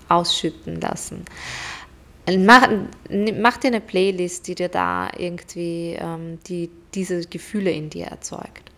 ausschütten 0.09 0.81
lassen. 0.81 1.25
Mach, 2.39 2.69
mach, 3.11 3.57
dir 3.57 3.69
eine 3.69 3.81
Playlist, 3.81 4.47
die 4.47 4.55
dir 4.55 4.69
da 4.69 5.09
irgendwie 5.17 5.97
ähm, 5.99 6.39
die, 6.47 6.71
diese 6.95 7.27
Gefühle 7.27 7.71
in 7.71 7.91
dir 7.91 8.07
erzeugt. 8.07 8.71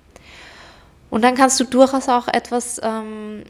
Und 1.11 1.23
dann 1.23 1.35
kannst 1.35 1.61
du 1.61 1.65
durchaus 1.65 2.09
auch 2.09 2.29
etwas 2.29 2.81
ähm, 2.83 3.45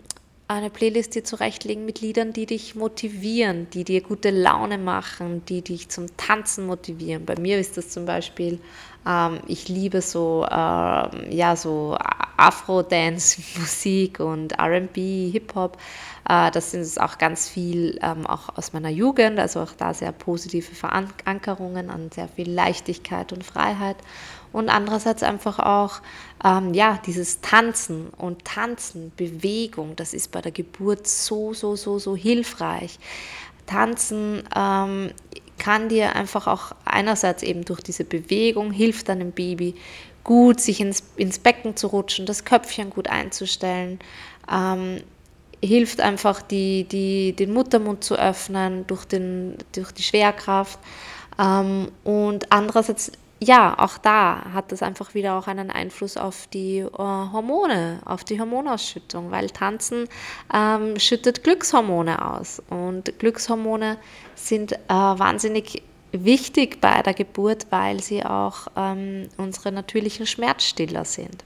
eine 0.55 0.71
Playlist 0.71 1.15
dir 1.15 1.25
zurechtlegen 1.25 1.85
mit 1.85 2.01
Liedern, 2.01 2.33
die 2.33 2.47
dich 2.47 2.75
motivieren, 2.75 3.69
die 3.71 3.85
dir 3.85 4.01
gute 4.01 4.31
Laune 4.31 4.79
machen, 4.79 5.45
die 5.47 5.63
dich 5.63 5.89
zum 5.89 6.07
Tanzen 6.17 6.67
motivieren. 6.67 7.25
Bei 7.25 7.39
mir 7.39 7.59
ist 7.59 7.77
das 7.77 7.91
zum 7.91 8.07
Beispiel, 8.07 8.59
ähm, 9.07 9.41
ich 9.47 9.69
liebe 9.69 10.01
so, 10.01 10.47
ähm, 10.51 11.31
ja, 11.31 11.57
so 11.57 11.97
Afro-Dance-Musik 12.37 14.21
und 14.21 14.59
RB, 14.59 14.97
Hip-Hop. 15.33 15.79
Äh, 16.29 16.51
das 16.51 16.73
sind 16.73 17.01
auch 17.01 17.19
ganz 17.19 17.49
viel 17.49 17.99
ähm, 18.03 18.27
auch 18.27 18.57
aus 18.57 18.73
meiner 18.73 18.91
Jugend, 18.91 19.39
also 19.39 19.61
auch 19.61 19.73
da 19.73 19.95
sehr 19.95 20.13
positive 20.13 20.75
Verankerungen 20.75 21.91
an 21.91 22.11
sehr 22.13 22.29
viel 22.29 22.51
Leichtigkeit 22.51 23.33
und 23.33 23.45
Freiheit 23.45 23.97
und 24.55 24.69
andererseits 24.69 25.25
einfach 25.25 25.59
auch 25.59 26.01
ähm, 26.45 26.75
ja 26.75 27.01
dieses 27.05 27.41
Tanzen 27.41 28.09
und 28.11 28.45
Tanzen, 28.45 29.13
Bewegung, 29.17 29.97
das 29.97 30.15
ist 30.15 30.31
bei 30.31 30.41
der 30.41 30.53
Geburt 30.53 31.07
so 31.07 31.53
so 31.53 31.77
so 31.77 31.99
so 31.99 32.17
hilfreich. 32.17 32.99
Tanzen 33.67 34.45
ähm, 34.55 35.11
kann 35.59 35.89
dir 35.89 36.15
einfach 36.15 36.47
auch 36.47 36.73
einerseits 36.85 37.43
eben 37.43 37.65
durch 37.65 37.81
diese 37.81 38.05
Bewegung 38.05 38.71
hilft 38.71 39.09
deinem 39.09 39.33
Baby 39.33 39.75
gut, 40.25 40.61
sich 40.61 40.81
ins, 40.81 41.03
ins 41.17 41.39
Becken 41.39 41.77
zu 41.77 41.89
rutschen, 41.89 42.27
das 42.27 42.45
Köpfchen 42.45 42.91
gut 42.91 43.09
einzustellen. 43.09 43.99
Ähm, 44.51 45.03
hilft 45.63 46.01
einfach, 46.01 46.43
die, 46.43 46.85
die, 46.85 47.35
den 47.35 47.53
Muttermund 47.53 48.05
zu 48.05 48.17
öffnen 48.17 48.87
durch, 48.87 49.05
den, 49.05 49.57
durch 49.75 49.93
die 49.93 50.03
Schwerkraft. 50.03 50.79
Ähm, 51.39 51.91
und 52.05 52.51
andererseits 52.53 53.13
ja, 53.41 53.79
auch 53.79 53.99
da 53.99 54.53
hat 54.53 54.73
das 54.73 54.83
einfach 54.83 55.15
wieder 55.15 55.35
auch 55.35 55.49
einen 55.49 55.71
Einfluss 55.71 56.17
auf 56.17 56.47
die 56.47 56.79
äh, 56.79 56.89
Hormone, 56.93 58.01
auf 58.05 58.25
die 58.25 58.41
Hormonausschüttung, 58.41 59.31
weil 59.31 59.51
Tanzen 59.51 60.09
ähm, 60.53 60.99
schüttet 60.99 61.43
Glückshormone 61.45 62.25
aus 62.25 62.63
und 62.71 63.19
Glückshormone 63.19 63.99
sind 64.35 64.73
äh, 64.73 64.79
wahnsinnig 64.89 65.83
wichtig 66.23 66.81
bei 66.81 67.03
der 67.03 67.15
Geburt, 67.15 67.67
weil 67.71 68.01
sie 68.01 68.25
auch 68.25 68.69
ähm, 68.77 69.29
unsere 69.37 69.73
natürlichen 69.73 70.27
Schmerzstiller 70.27 71.05
sind. 71.05 71.45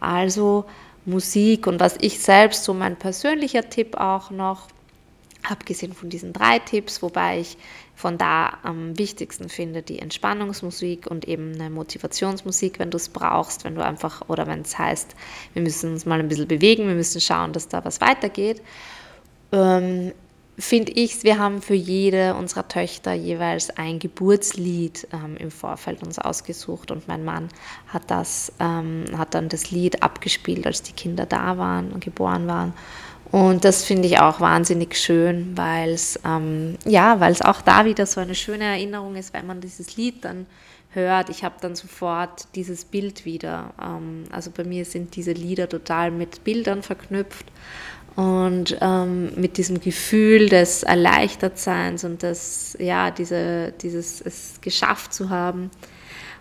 Also 0.00 0.64
Musik 1.04 1.66
und 1.66 1.78
was 1.78 1.96
ich 2.00 2.18
selbst, 2.18 2.64
so 2.64 2.74
mein 2.74 2.96
persönlicher 2.96 3.70
Tipp 3.70 3.96
auch 3.96 4.30
noch, 4.30 4.68
abgesehen 5.48 5.92
von 5.92 6.10
diesen 6.10 6.32
drei 6.32 6.58
Tipps, 6.58 7.02
wobei 7.02 7.40
ich 7.40 7.56
von 7.94 8.18
da 8.18 8.58
am 8.62 8.98
wichtigsten 8.98 9.48
finde 9.48 9.82
die 9.82 10.00
Entspannungsmusik 10.00 11.06
und 11.06 11.26
eben 11.26 11.54
eine 11.54 11.70
Motivationsmusik, 11.70 12.78
wenn 12.78 12.90
du 12.90 12.96
es 12.96 13.08
brauchst, 13.08 13.64
wenn 13.64 13.76
du 13.76 13.84
einfach 13.84 14.28
oder 14.28 14.46
wenn 14.46 14.62
es 14.62 14.76
heißt, 14.76 15.14
wir 15.54 15.62
müssen 15.62 15.92
uns 15.92 16.04
mal 16.04 16.18
ein 16.18 16.28
bisschen 16.28 16.48
bewegen, 16.48 16.88
wir 16.88 16.94
müssen 16.94 17.20
schauen, 17.20 17.52
dass 17.52 17.68
da 17.68 17.84
was 17.84 18.00
weitergeht. 18.00 18.60
Ähm, 19.52 20.12
finde 20.58 20.92
ich, 20.92 21.22
wir 21.22 21.38
haben 21.38 21.60
für 21.60 21.74
jede 21.74 22.34
unserer 22.34 22.66
Töchter 22.66 23.12
jeweils 23.12 23.70
ein 23.76 23.98
Geburtslied 23.98 25.08
ähm, 25.12 25.36
im 25.36 25.50
Vorfeld 25.50 26.02
uns 26.02 26.18
ausgesucht 26.18 26.90
und 26.90 27.08
mein 27.08 27.24
Mann 27.24 27.48
hat 27.88 28.10
das, 28.10 28.52
ähm, 28.58 29.04
hat 29.16 29.34
dann 29.34 29.48
das 29.48 29.70
Lied 29.70 30.02
abgespielt, 30.02 30.66
als 30.66 30.82
die 30.82 30.92
Kinder 30.92 31.26
da 31.26 31.58
waren 31.58 31.92
und 31.92 32.02
geboren 32.02 32.46
waren. 32.46 32.72
Und 33.32 33.64
das 33.64 33.84
finde 33.84 34.06
ich 34.06 34.20
auch 34.20 34.40
wahnsinnig 34.40 34.96
schön, 34.96 35.56
weil 35.56 35.90
es 35.90 36.18
ähm, 36.24 36.78
ja, 36.84 37.20
weil 37.20 37.32
es 37.32 37.42
auch 37.42 37.60
da 37.60 37.84
wieder 37.84 38.06
so 38.06 38.20
eine 38.20 38.34
schöne 38.34 38.64
Erinnerung 38.64 39.16
ist, 39.16 39.34
wenn 39.34 39.46
man 39.46 39.60
dieses 39.60 39.96
Lied 39.96 40.24
dann 40.24 40.46
hört. 40.92 41.28
Ich 41.28 41.44
habe 41.44 41.56
dann 41.60 41.74
sofort 41.74 42.46
dieses 42.54 42.84
Bild 42.84 43.24
wieder. 43.24 43.74
Ähm, 43.82 44.24
also 44.30 44.50
bei 44.50 44.64
mir 44.64 44.84
sind 44.84 45.16
diese 45.16 45.32
Lieder 45.32 45.68
total 45.68 46.10
mit 46.10 46.44
Bildern 46.44 46.82
verknüpft 46.82 47.46
und 48.16 48.78
ähm, 48.80 49.32
mit 49.36 49.58
diesem 49.58 49.80
Gefühl 49.80 50.48
des 50.48 50.82
Erleichtertseins 50.82 52.02
und 52.04 52.22
des 52.22 52.76
ja 52.80 53.10
diese 53.10 53.72
dieses 53.82 54.20
es 54.22 54.58
geschafft 54.62 55.12
zu 55.12 55.30
haben. 55.30 55.70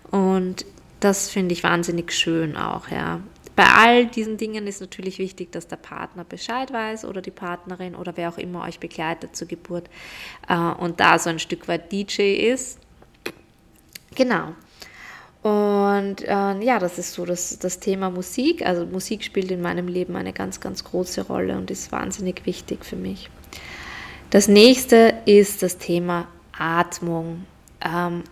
Und 0.10 0.66
das 1.02 1.30
finde 1.30 1.54
ich 1.54 1.64
wahnsinnig 1.64 2.14
schön 2.14 2.56
auch, 2.56 2.90
ja. 2.90 3.20
Bei 3.56 3.68
all 3.68 4.06
diesen 4.08 4.38
Dingen 4.38 4.68
ist 4.68 4.82
natürlich 4.82 5.18
wichtig, 5.18 5.52
dass 5.52 5.68
der 5.68 5.78
Partner 5.78 6.26
Bescheid 6.26 6.74
weiß 6.74 7.06
oder 7.06 7.22
die 7.22 7.32
Partnerin 7.32 7.96
oder 7.96 8.18
wer 8.18 8.30
auch 8.30 8.38
immer 8.38 8.64
euch 8.64 8.80
begleitet 8.80 9.36
zur 9.36 9.48
Geburt 9.48 9.90
äh, 10.50 10.56
und 10.56 11.00
da 11.00 11.20
so 11.20 11.30
ein 11.30 11.40
Stück 11.40 11.68
weit 11.70 11.92
DJ 11.92 12.36
ist. 12.52 12.80
Genau. 14.14 14.56
Und 15.46 16.24
äh, 16.24 16.60
ja, 16.64 16.80
das 16.80 16.98
ist 16.98 17.14
so 17.14 17.24
das, 17.24 17.60
das 17.60 17.80
Thema 17.80 18.10
Musik. 18.10 18.66
Also 18.66 18.88
Musik 18.88 19.24
spielt 19.24 19.52
in 19.52 19.62
meinem 19.62 19.88
Leben 19.88 20.16
eine 20.16 20.34
ganz, 20.34 20.60
ganz 20.60 20.84
große 20.84 21.22
Rolle 21.28 21.56
und 21.56 21.70
ist 21.70 21.92
wahnsinnig 21.92 22.48
wichtig 22.48 22.84
für 22.84 22.96
mich. 22.96 23.30
Das 24.32 24.48
nächste 24.48 25.14
ist 25.26 25.62
das 25.62 25.78
Thema 25.78 26.28
Atmung. 26.58 27.46
Ähm, 27.80 28.24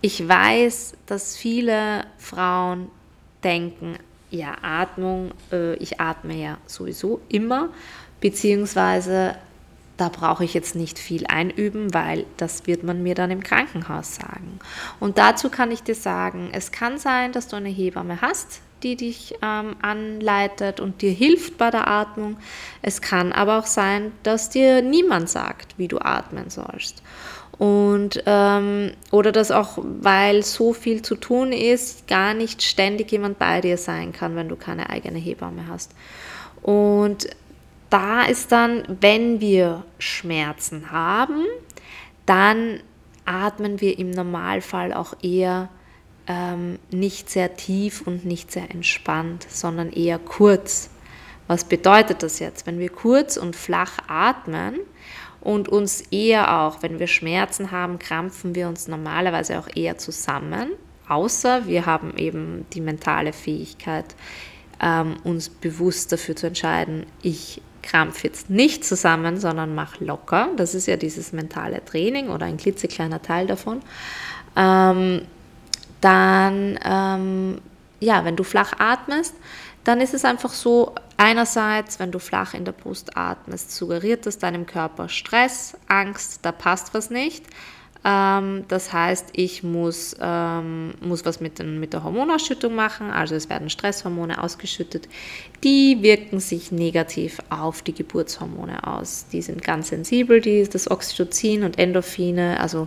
ich 0.00 0.28
weiß, 0.28 0.94
dass 1.06 1.36
viele 1.36 2.04
Frauen 2.16 2.92
denken, 3.42 3.96
ja, 4.30 4.54
Atmung, 4.62 5.32
äh, 5.50 5.74
ich 5.78 6.00
atme 6.00 6.36
ja 6.36 6.58
sowieso 6.66 7.20
immer, 7.28 7.70
beziehungsweise 8.20 9.34
da 9.96 10.10
brauche 10.10 10.44
ich 10.44 10.52
jetzt 10.52 10.74
nicht 10.74 10.98
viel 10.98 11.26
einüben, 11.26 11.94
weil 11.94 12.26
das 12.36 12.66
wird 12.66 12.82
man 12.82 13.02
mir 13.02 13.14
dann 13.14 13.30
im 13.30 13.42
Krankenhaus 13.42 14.16
sagen. 14.16 14.58
Und 15.00 15.18
dazu 15.18 15.48
kann 15.48 15.70
ich 15.70 15.82
dir 15.82 15.94
sagen, 15.94 16.50
es 16.52 16.70
kann 16.70 16.98
sein, 16.98 17.32
dass 17.32 17.48
du 17.48 17.56
eine 17.56 17.70
Hebamme 17.70 18.20
hast, 18.20 18.60
die 18.82 18.96
dich 18.96 19.34
ähm, 19.42 19.76
anleitet 19.80 20.80
und 20.80 21.00
dir 21.00 21.12
hilft 21.12 21.56
bei 21.56 21.70
der 21.70 21.88
Atmung. 21.88 22.36
Es 22.82 23.00
kann 23.00 23.32
aber 23.32 23.58
auch 23.58 23.66
sein, 23.66 24.12
dass 24.22 24.50
dir 24.50 24.82
niemand 24.82 25.30
sagt, 25.30 25.78
wie 25.78 25.88
du 25.88 25.98
atmen 25.98 26.50
sollst. 26.50 27.02
Und 27.58 28.22
ähm, 28.26 28.92
oder 29.10 29.32
dass 29.32 29.50
auch, 29.50 29.78
weil 29.78 30.42
so 30.42 30.74
viel 30.74 31.00
zu 31.00 31.16
tun 31.16 31.52
ist, 31.52 32.06
gar 32.06 32.34
nicht 32.34 32.62
ständig 32.62 33.10
jemand 33.12 33.38
bei 33.38 33.62
dir 33.62 33.78
sein 33.78 34.12
kann, 34.12 34.36
wenn 34.36 34.50
du 34.50 34.56
keine 34.56 34.90
eigene 34.90 35.18
Hebamme 35.18 35.66
hast. 35.68 35.92
Und 36.60 37.28
da 37.96 38.24
ist 38.24 38.52
dann, 38.52 38.82
wenn 39.00 39.40
wir 39.40 39.82
Schmerzen 39.98 40.90
haben, 40.90 41.46
dann 42.26 42.80
atmen 43.24 43.80
wir 43.80 43.98
im 43.98 44.10
Normalfall 44.10 44.92
auch 44.92 45.14
eher 45.22 45.70
ähm, 46.26 46.78
nicht 46.90 47.30
sehr 47.30 47.56
tief 47.56 48.02
und 48.02 48.26
nicht 48.26 48.52
sehr 48.52 48.70
entspannt, 48.70 49.46
sondern 49.48 49.90
eher 49.92 50.18
kurz. 50.18 50.90
Was 51.46 51.64
bedeutet 51.64 52.22
das 52.22 52.38
jetzt? 52.38 52.66
Wenn 52.66 52.78
wir 52.78 52.90
kurz 52.90 53.38
und 53.38 53.56
flach 53.56 53.96
atmen 54.08 54.78
und 55.40 55.70
uns 55.70 56.02
eher 56.10 56.60
auch, 56.60 56.82
wenn 56.82 56.98
wir 56.98 57.06
Schmerzen 57.06 57.70
haben, 57.70 57.98
krampfen 57.98 58.54
wir 58.54 58.68
uns 58.68 58.88
normalerweise 58.88 59.58
auch 59.58 59.74
eher 59.74 59.96
zusammen, 59.96 60.72
außer 61.08 61.66
wir 61.66 61.86
haben 61.86 62.14
eben 62.18 62.66
die 62.74 62.82
mentale 62.82 63.32
Fähigkeit, 63.32 64.14
ähm, 64.82 65.16
uns 65.24 65.48
bewusst 65.48 66.12
dafür 66.12 66.36
zu 66.36 66.48
entscheiden, 66.48 67.06
ich 67.22 67.62
krampf 67.86 68.24
jetzt 68.24 68.50
nicht 68.50 68.84
zusammen, 68.84 69.38
sondern 69.38 69.74
mach 69.74 70.00
locker. 70.00 70.50
Das 70.56 70.74
ist 70.74 70.86
ja 70.86 70.96
dieses 70.96 71.32
mentale 71.32 71.84
Training 71.84 72.28
oder 72.28 72.46
ein 72.46 72.56
klitzekleiner 72.56 73.22
Teil 73.22 73.46
davon. 73.46 73.80
Ähm, 74.56 75.22
dann, 76.00 76.78
ähm, 76.84 77.60
ja, 78.00 78.24
wenn 78.24 78.36
du 78.36 78.44
flach 78.44 78.74
atmest, 78.78 79.34
dann 79.84 80.00
ist 80.00 80.14
es 80.14 80.24
einfach 80.24 80.50
so, 80.50 80.94
einerseits, 81.16 81.98
wenn 81.98 82.10
du 82.10 82.18
flach 82.18 82.54
in 82.54 82.64
der 82.64 82.72
Brust 82.72 83.16
atmest, 83.16 83.74
suggeriert 83.74 84.26
das 84.26 84.38
deinem 84.38 84.66
Körper 84.66 85.08
Stress, 85.08 85.76
Angst, 85.88 86.40
da 86.42 86.52
passt 86.52 86.92
was 86.92 87.08
nicht. 87.10 87.44
Ähm, 88.06 88.64
das 88.68 88.92
heißt, 88.92 89.30
ich 89.32 89.64
muss, 89.64 90.14
ähm, 90.20 90.94
muss 91.00 91.24
was 91.24 91.40
mit, 91.40 91.58
den, 91.58 91.80
mit 91.80 91.92
der 91.92 92.04
Hormonausschüttung 92.04 92.72
machen, 92.72 93.10
also 93.10 93.34
es 93.34 93.50
werden 93.50 93.68
Stresshormone 93.68 94.40
ausgeschüttet, 94.40 95.08
die 95.64 95.98
wirken 96.02 96.38
sich 96.38 96.70
negativ 96.70 97.38
auf 97.50 97.82
die 97.82 97.94
Geburtshormone 97.94 98.86
aus. 98.86 99.26
Die 99.32 99.42
sind 99.42 99.60
ganz 99.62 99.88
sensibel, 99.88 100.40
die, 100.40 100.68
das 100.68 100.88
Oxytocin 100.88 101.64
und 101.64 101.80
Endorphine, 101.80 102.60
also 102.60 102.86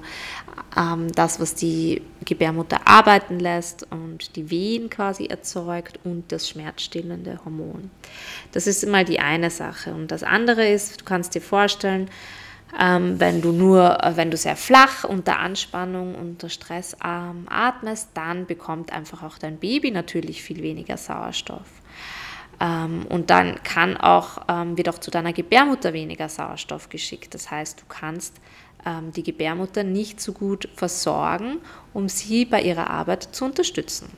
ähm, 0.78 1.12
das, 1.12 1.42
was 1.42 1.54
die 1.54 2.02
Gebärmutter 2.24 2.88
arbeiten 2.88 3.40
lässt 3.40 3.88
und 3.92 4.38
die 4.38 4.50
Wehen 4.50 4.90
quasi 4.90 5.26
erzeugt 5.26 6.00
und 6.06 6.32
das 6.32 6.48
schmerzstillende 6.48 7.42
Hormon. 7.44 7.92
Das 8.54 8.68
ist 8.68 8.86
immer 8.86 9.04
die 9.04 9.20
eine 9.20 9.50
Sache. 9.50 9.94
Und 9.94 10.12
das 10.12 10.24
andere 10.24 10.66
ist, 10.66 11.02
du 11.02 11.06
kannst 11.06 11.36
dir 11.36 11.42
vorstellen, 11.42 12.10
ähm, 12.78 13.20
wenn 13.20 13.42
du 13.42 13.52
nur, 13.52 14.04
äh, 14.04 14.16
wenn 14.16 14.32
du 14.32 14.38
sehr 14.38 14.56
flach 14.56 15.04
unter 15.04 15.40
Anspannung, 15.40 16.16
unter 16.16 16.50
Stress 16.50 16.96
ähm, 17.04 17.48
atmest, 17.50 18.10
dann 18.14 18.46
bekommt 18.46 18.92
einfach 18.92 19.24
auch 19.24 19.38
dein 19.38 19.58
Baby 19.58 19.92
natürlich 19.92 20.44
viel 20.44 20.62
weniger 20.62 20.98
Sauerstoff. 20.98 21.68
Ähm, 22.60 23.06
und 23.08 23.30
dann 23.30 23.64
kann 23.64 23.98
auch, 23.98 24.44
ähm, 24.48 24.78
wird 24.78 24.90
auch 24.90 25.00
zu 25.00 25.12
deiner 25.12 25.34
Gebärmutter 25.34 25.94
weniger 25.94 26.30
Sauerstoff 26.30 26.90
geschickt. 26.90 27.34
Das 27.34 27.50
heißt, 27.50 27.82
du 27.82 27.86
kannst 27.88 28.36
ähm, 28.86 29.12
die 29.14 29.24
Gebärmutter 29.24 29.84
nicht 29.84 30.22
so 30.22 30.34
gut 30.34 30.70
versorgen, 30.76 31.58
um 31.94 32.10
sie 32.10 32.46
bei 32.46 32.62
ihrer 32.62 32.90
Arbeit 32.90 33.30
zu 33.32 33.46
unterstützen. 33.46 34.10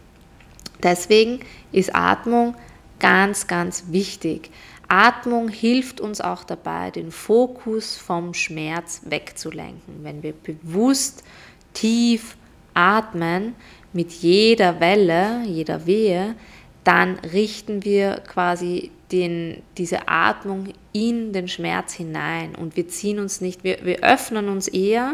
Deswegen 0.81 1.39
ist 1.72 1.96
Atmung 1.96 2.55
ganz, 3.00 3.48
ganz 3.48 3.86
wichtig. 3.89 4.50
Atmung 4.92 5.48
hilft 5.48 6.02
uns 6.02 6.20
auch 6.20 6.44
dabei, 6.44 6.92
den 6.92 7.12
Fokus 7.14 7.96
vom 7.96 8.34
Schmerz 8.34 9.01
wegzulenken. 9.06 10.04
Wenn 10.04 10.22
wir 10.22 10.34
bewusst 10.34 11.24
tief 11.72 12.36
atmen 12.74 13.56
mit 13.94 14.12
jeder 14.12 14.82
Welle, 14.82 15.44
jeder 15.46 15.86
Wehe, 15.86 16.36
dann 16.84 17.16
richten 17.20 17.86
wir 17.86 18.16
quasi 18.27 18.92
den, 19.14 19.62
diese 19.77 20.10
Atmung 20.10 20.74
in 20.92 21.32
den 21.32 21.48
Schmerz 21.48 21.94
hinein 21.94 22.54
und 22.56 22.75
wir 22.75 22.90
ziehen 22.90 23.20
uns 23.20 23.40
nicht, 23.40 23.64
wir, 23.64 23.86
wir 23.86 24.04
öffnen 24.04 24.50
uns 24.50 24.68
eher, 24.68 25.14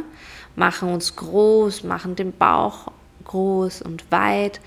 machen 0.55 0.89
uns 0.89 1.15
groß, 1.15 1.83
machen 1.83 2.15
den 2.15 2.31
Bauch 2.31 2.91
groß 3.25 3.83
und 3.83 4.11
weit 4.11 4.59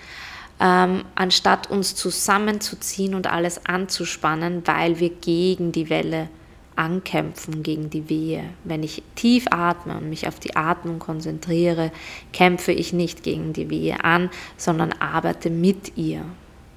ähm, 0.61 1.05
anstatt 1.14 1.70
uns 1.70 1.94
zusammenzuziehen 1.94 3.14
und 3.14 3.27
alles 3.27 3.64
anzuspannen, 3.66 4.62
weil 4.66 5.01
wir 5.01 5.11
gegen 5.11 5.73
die 5.73 5.88
Welle 5.88 6.29
ankämpfen, 6.77 7.62
gegen 7.62 7.90
die 7.90 8.09
Wehe. 8.09 8.44
Wenn 8.64 8.83
ich 8.83 9.03
tief 9.14 9.46
atme 9.51 9.96
und 9.96 10.09
mich 10.09 10.29
auf 10.29 10.38
die 10.38 10.57
Atmung 10.57 10.99
konzentriere, 10.99 11.92
kämpfe 12.33 12.73
ich 12.73 12.92
nicht 12.92 13.23
gegen 13.23 13.53
die 13.53 13.70
Wehe 13.70 14.05
an, 14.05 14.31
sondern 14.57 14.92
arbeite 14.92 15.51
mit 15.51 15.96
ihr. 15.96 16.25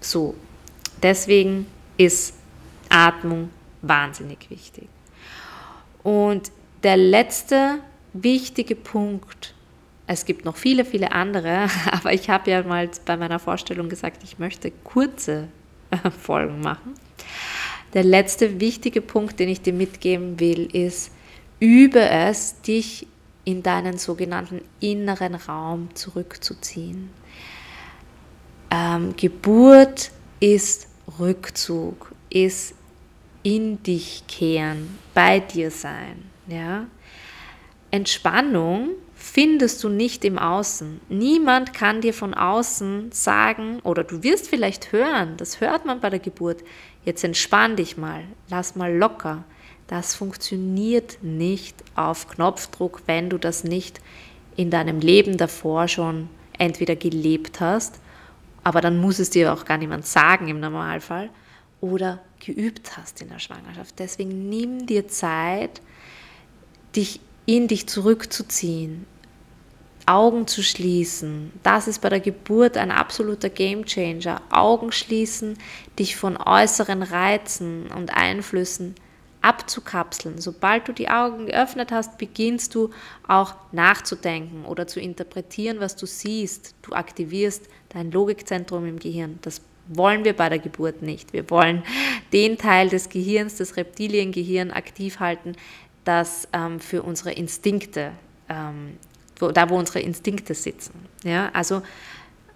So, 0.02 0.36
deswegen 1.02 1.68
ist 1.98 2.36
Atmung 2.90 3.50
wahnsinnig 3.82 4.50
wichtig. 4.50 4.88
Und 6.04 6.52
der 6.84 6.98
letzte 6.98 7.80
wichtige 8.14 8.76
Punkt 8.76 9.54
es 10.08 10.26
gibt 10.26 10.46
noch 10.46 10.58
viele, 10.58 10.86
viele 10.86 11.12
andere, 11.12 11.68
aber 11.92 12.14
ich 12.14 12.30
habe 12.30 12.52
ja 12.52 12.64
mal 12.64 12.90
bei 13.06 13.18
meiner 13.18 13.40
Vorstellung 13.40 13.90
gesagt, 13.90 14.24
ich 14.24 14.40
möchte 14.40 14.72
kurze 14.84 15.48
äh, 15.92 16.10
Folgen 16.12 16.62
machen. 16.62 16.96
Der 17.94 18.04
letzte 18.04 18.60
wichtige 18.60 19.02
Punkt, 19.02 19.40
den 19.40 19.50
ich 19.50 19.62
dir 19.62 19.74
mitgeben 19.74 20.40
will, 20.40 20.66
ist, 20.76 21.12
übe 21.60 22.02
es, 22.02 22.62
dich 22.62 23.08
in 23.46 23.62
deinen 23.62 23.98
sogenannten 23.98 24.62
inneren 24.80 25.36
Raum 25.36 25.90
zurückzuziehen. 25.94 27.10
Ähm, 28.72 29.16
Geburt 29.16 30.12
ist 30.40 30.88
Rückzug, 31.20 32.14
ist 32.30 32.74
in 33.44 33.84
dich 33.84 34.24
kehren, 34.28 34.98
bei 35.14 35.40
dir 35.40 35.70
sein. 35.70 36.24
Ja? 36.48 36.88
Entspannung 37.94 38.90
findest 39.14 39.84
du 39.84 39.88
nicht 39.88 40.26
im 40.26 40.40
Außen. 40.40 41.00
Niemand 41.10 41.76
kann 41.76 42.02
dir 42.02 42.16
von 42.16 42.34
außen 42.34 43.12
sagen, 43.12 43.82
oder 43.84 44.04
du 44.04 44.24
wirst 44.24 44.48
vielleicht 44.48 44.92
hören, 44.92 45.38
das 45.38 45.62
hört 45.62 45.86
man 45.86 46.00
bei 46.00 46.10
der 46.10 46.18
Geburt, 46.18 46.64
jetzt 47.06 47.24
entspann 47.24 47.76
dich 47.76 47.96
mal, 47.96 48.24
lass 48.50 48.76
mal 48.76 48.92
locker. 48.98 49.44
Das 49.86 50.16
funktioniert 50.16 51.20
nicht 51.22 51.76
auf 51.94 52.28
Knopfdruck, 52.30 53.04
wenn 53.06 53.30
du 53.30 53.38
das 53.38 53.64
nicht 53.64 54.02
in 54.56 54.72
deinem 54.72 55.00
Leben 55.00 55.38
davor 55.38 55.88
schon 55.88 56.30
entweder 56.58 56.96
gelebt 56.96 57.60
hast, 57.60 58.00
aber 58.64 58.82
dann 58.82 58.98
muss 58.98 59.20
es 59.20 59.30
dir 59.30 59.54
auch 59.54 59.66
gar 59.66 59.78
niemand 59.78 60.08
sagen 60.08 60.48
im 60.48 60.60
Normalfall, 60.60 61.30
oder 61.80 62.24
geübt 62.44 62.98
hast 62.98 63.22
in 63.22 63.30
der 63.30 63.38
Schwangerschaft. 63.38 64.00
Deswegen 64.00 64.50
nimm 64.50 64.88
dir 64.88 65.08
Zeit, 65.10 65.80
dich 66.96 67.20
in 67.46 67.68
dich 67.68 67.88
zurückzuziehen, 67.88 69.06
Augen 70.06 70.48
zu 70.48 70.62
schließen. 70.64 71.52
Das 71.64 71.88
ist 71.88 72.00
bei 72.00 72.10
der 72.10 72.20
Geburt 72.20 72.78
ein 72.78 72.92
absoluter 72.92 73.50
Gamechanger. 73.50 74.42
Augen 74.50 74.92
schließen, 74.92 75.58
dich 75.98 76.16
von 76.16 76.36
äußeren 76.38 77.04
Reizen 77.04 77.88
und 77.88 78.16
Einflüssen 78.16 78.96
abzukapseln. 79.42 80.40
Sobald 80.40 80.88
du 80.88 80.94
die 80.94 81.10
Augen 81.10 81.48
geöffnet 81.48 81.92
hast, 81.92 82.18
beginnst 82.18 82.76
du 82.76 82.90
auch 83.28 83.56
nachzudenken 83.72 84.66
oder 84.66 84.88
zu 84.88 85.00
interpretieren, 85.00 85.80
was 85.80 85.96
du 85.96 86.06
siehst. 86.06 86.76
Du 86.82 86.94
aktivierst 86.94 87.68
dein 87.90 88.12
Logikzentrum 88.12 88.86
im 88.86 89.00
Gehirn. 89.00 89.40
Das 89.42 89.62
wollen 89.88 90.24
wir 90.24 90.34
bei 90.34 90.48
der 90.48 90.60
Geburt 90.60 91.02
nicht. 91.02 91.34
Wir 91.34 91.50
wollen 91.50 91.84
den 92.32 92.58
Teil 92.58 92.88
des 92.88 93.10
Gehirns, 93.10 93.58
das 93.58 93.76
Reptiliengehirn, 93.76 94.72
aktiv 94.72 95.20
halten, 95.20 95.56
das 96.04 96.48
ähm, 96.54 96.80
für 96.80 97.04
unsere 97.04 97.32
Instinkte 97.32 98.12
ähm, 98.50 98.98
wo, 99.38 99.52
da 99.52 99.70
wo 99.70 99.78
unsere 99.78 100.00
Instinkte 100.00 100.54
sitzen. 100.54 100.94
Ja, 101.24 101.50
also 101.54 101.82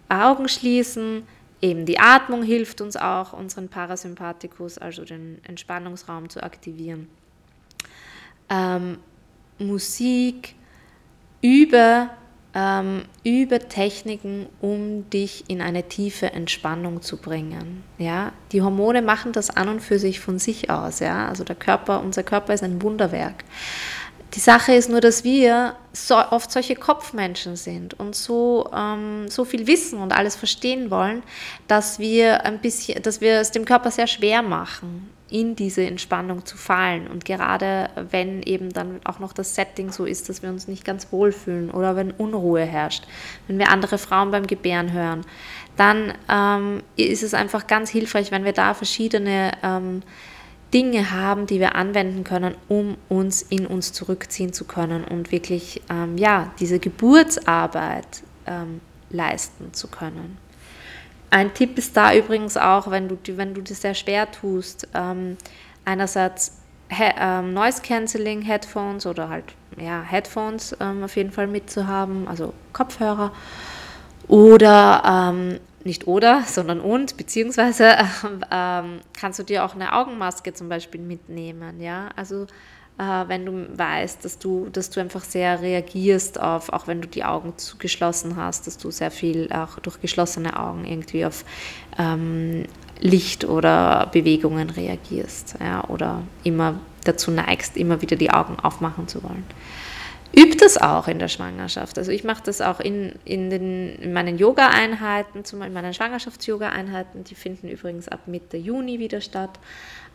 Augen 0.09 0.47
schließen, 0.47 1.23
eben 1.61 1.85
die 1.85 1.99
Atmung 1.99 2.43
hilft 2.43 2.81
uns 2.81 2.95
auch, 2.95 3.33
unseren 3.33 3.69
Parasympathikus, 3.69 4.77
also 4.77 5.03
den 5.03 5.43
Entspannungsraum 5.43 6.29
zu 6.29 6.41
aktivieren. 6.41 7.09
Ähm, 8.49 8.99
Musik, 9.59 10.55
über, 11.41 12.09
ähm, 12.57 13.03
über 13.23 13.59
Techniken, 13.59 14.47
um 14.61 15.07
dich 15.11 15.43
in 15.47 15.61
eine 15.61 15.83
tiefe 15.83 16.31
Entspannung 16.31 17.03
zu 17.03 17.17
bringen. 17.17 17.83
Ja? 17.99 18.31
Die 18.51 18.63
Hormone 18.63 19.03
machen 19.03 19.31
das 19.31 19.55
an 19.55 19.69
und 19.69 19.79
für 19.79 19.99
sich 19.99 20.19
von 20.19 20.39
sich 20.39 20.71
aus. 20.71 20.99
Ja? 20.99 21.27
Also 21.27 21.43
der 21.43 21.55
Körper, 21.55 22.01
unser 22.01 22.23
Körper 22.23 22.55
ist 22.55 22.63
ein 22.63 22.81
Wunderwerk 22.81 23.43
Die 24.33 24.39
Sache 24.39 24.73
ist 24.73 24.89
nur, 24.89 25.01
dass 25.01 25.23
wir 25.23 25.75
so 25.93 26.17
oft 26.17 26.51
solche 26.51 26.75
Kopfmenschen 26.75 27.55
sind 27.55 27.93
und 27.99 28.15
so, 28.15 28.71
ähm, 28.75 29.29
so 29.29 29.45
viel 29.45 29.67
wissen 29.67 29.99
und 29.99 30.11
alles 30.11 30.35
verstehen 30.35 30.89
wollen, 30.89 31.21
dass 31.67 31.99
wir 31.99 32.43
ein 32.43 32.59
bisschen, 32.59 33.03
dass 33.03 33.21
wir 33.21 33.39
es 33.39 33.51
dem 33.51 33.65
Körper 33.65 33.91
sehr 33.91 34.07
schwer 34.07 34.41
machen, 34.41 35.09
in 35.29 35.55
diese 35.55 35.85
Entspannung 35.85 36.45
zu 36.45 36.57
fallen. 36.57 37.07
Und 37.07 37.25
gerade 37.25 37.89
wenn 38.09 38.41
eben 38.43 38.71
dann 38.71 39.01
auch 39.03 39.19
noch 39.19 39.33
das 39.33 39.55
Setting 39.55 39.91
so 39.91 40.05
ist, 40.05 40.29
dass 40.29 40.41
wir 40.41 40.49
uns 40.49 40.67
nicht 40.67 40.85
ganz 40.85 41.11
wohlfühlen 41.11 41.69
oder 41.71 41.95
wenn 41.95 42.11
Unruhe 42.11 42.63
herrscht, 42.63 43.05
wenn 43.47 43.59
wir 43.59 43.69
andere 43.69 43.97
Frauen 43.97 44.31
beim 44.31 44.47
Gebären 44.47 44.93
hören, 44.93 45.25
dann 45.75 46.13
ähm, 46.29 46.81
ist 46.95 47.23
es 47.23 47.33
einfach 47.33 47.67
ganz 47.67 47.89
hilfreich, 47.89 48.31
wenn 48.31 48.45
wir 48.45 48.53
da 48.53 48.73
verschiedene 48.73 49.51
ähm, 49.63 50.01
Dinge 50.73 51.11
haben, 51.11 51.45
die 51.45 51.59
wir 51.59 51.75
anwenden 51.75 52.23
können, 52.23 52.55
um 52.67 52.97
uns 53.09 53.41
in 53.41 53.65
uns 53.65 53.93
zurückziehen 53.93 54.53
zu 54.53 54.65
können 54.65 55.03
und 55.03 55.31
wirklich 55.31 55.81
ähm, 55.89 56.17
ja, 56.17 56.51
diese 56.59 56.79
Geburtsarbeit 56.79 58.23
ähm, 58.45 58.81
leisten 59.09 59.73
zu 59.73 59.87
können. 59.87 60.37
Ein 61.29 61.53
Tipp 61.53 61.77
ist 61.77 61.97
da 61.97 62.13
übrigens 62.13 62.57
auch, 62.57 62.89
wenn 62.89 63.07
du, 63.07 63.17
wenn 63.37 63.53
du 63.53 63.61
das 63.61 63.81
sehr 63.81 63.93
schwer 63.93 64.31
tust, 64.31 64.87
ähm, 64.93 65.37
einerseits 65.85 66.57
He 66.89 67.03
ähm, 67.19 67.53
Noise 67.53 67.81
Cancelling 67.81 68.41
Headphones 68.41 69.05
oder 69.05 69.27
halt 69.27 69.43
ja, 69.77 70.01
Headphones 70.01 70.75
ähm, 70.79 71.03
auf 71.03 71.15
jeden 71.15 71.31
Fall 71.31 71.47
mitzuhaben, 71.47 72.27
also 72.27 72.53
Kopfhörer. 72.71 73.33
Oder 74.27 75.03
ähm, 75.05 75.59
nicht 75.83 76.07
oder, 76.07 76.43
sondern 76.45 76.79
und, 76.79 77.17
beziehungsweise 77.17 77.95
ähm, 78.51 78.99
kannst 79.17 79.39
du 79.39 79.43
dir 79.43 79.65
auch 79.65 79.75
eine 79.75 79.93
Augenmaske 79.93 80.53
zum 80.53 80.69
Beispiel 80.69 81.01
mitnehmen, 81.01 81.79
ja, 81.79 82.09
also 82.15 82.47
äh, 82.97 83.27
wenn 83.27 83.45
du 83.45 83.77
weißt, 83.77 84.25
dass 84.25 84.39
du, 84.39 84.69
dass 84.69 84.89
du 84.89 84.99
einfach 84.99 85.23
sehr 85.23 85.61
reagierst 85.61 86.39
auf, 86.39 86.69
auch 86.69 86.87
wenn 86.87 87.01
du 87.01 87.07
die 87.07 87.23
Augen 87.23 87.53
geschlossen 87.79 88.35
hast, 88.35 88.67
dass 88.67 88.77
du 88.77 88.91
sehr 88.91 89.11
viel 89.11 89.51
auch 89.51 89.79
durch 89.79 90.01
geschlossene 90.01 90.59
Augen 90.59 90.85
irgendwie 90.85 91.25
auf 91.25 91.45
ähm, 91.97 92.65
Licht 92.99 93.45
oder 93.45 94.09
Bewegungen 94.11 94.69
reagierst, 94.69 95.55
ja, 95.59 95.83
oder 95.87 96.23
immer 96.43 96.79
dazu 97.03 97.31
neigst, 97.31 97.77
immer 97.77 98.01
wieder 98.01 98.15
die 98.15 98.31
Augen 98.31 98.59
aufmachen 98.59 99.07
zu 99.07 99.23
wollen. 99.23 99.45
Übt 100.35 100.57
das 100.59 100.77
auch 100.77 101.07
in 101.07 101.19
der 101.19 101.29
Schwangerschaft. 101.29 101.97
Also 101.97 102.11
ich 102.11 102.23
mache 102.23 102.43
das 102.43 102.61
auch 102.61 102.79
in, 102.79 103.13
in, 103.23 103.49
den, 103.49 103.95
in 103.95 104.11
meinen 104.11 104.37
Yoga-Einheiten, 104.37 105.45
zum 105.45 105.59
Beispiel 105.59 105.75
in 105.75 105.81
meinen 105.81 105.93
Schwangerschafts-Yoga-Einheiten. 105.93 107.23
Die 107.23 107.35
finden 107.35 107.69
übrigens 107.69 108.09
ab 108.09 108.21
Mitte 108.27 108.57
Juni 108.57 108.99
wieder 108.99 109.21
statt 109.21 109.57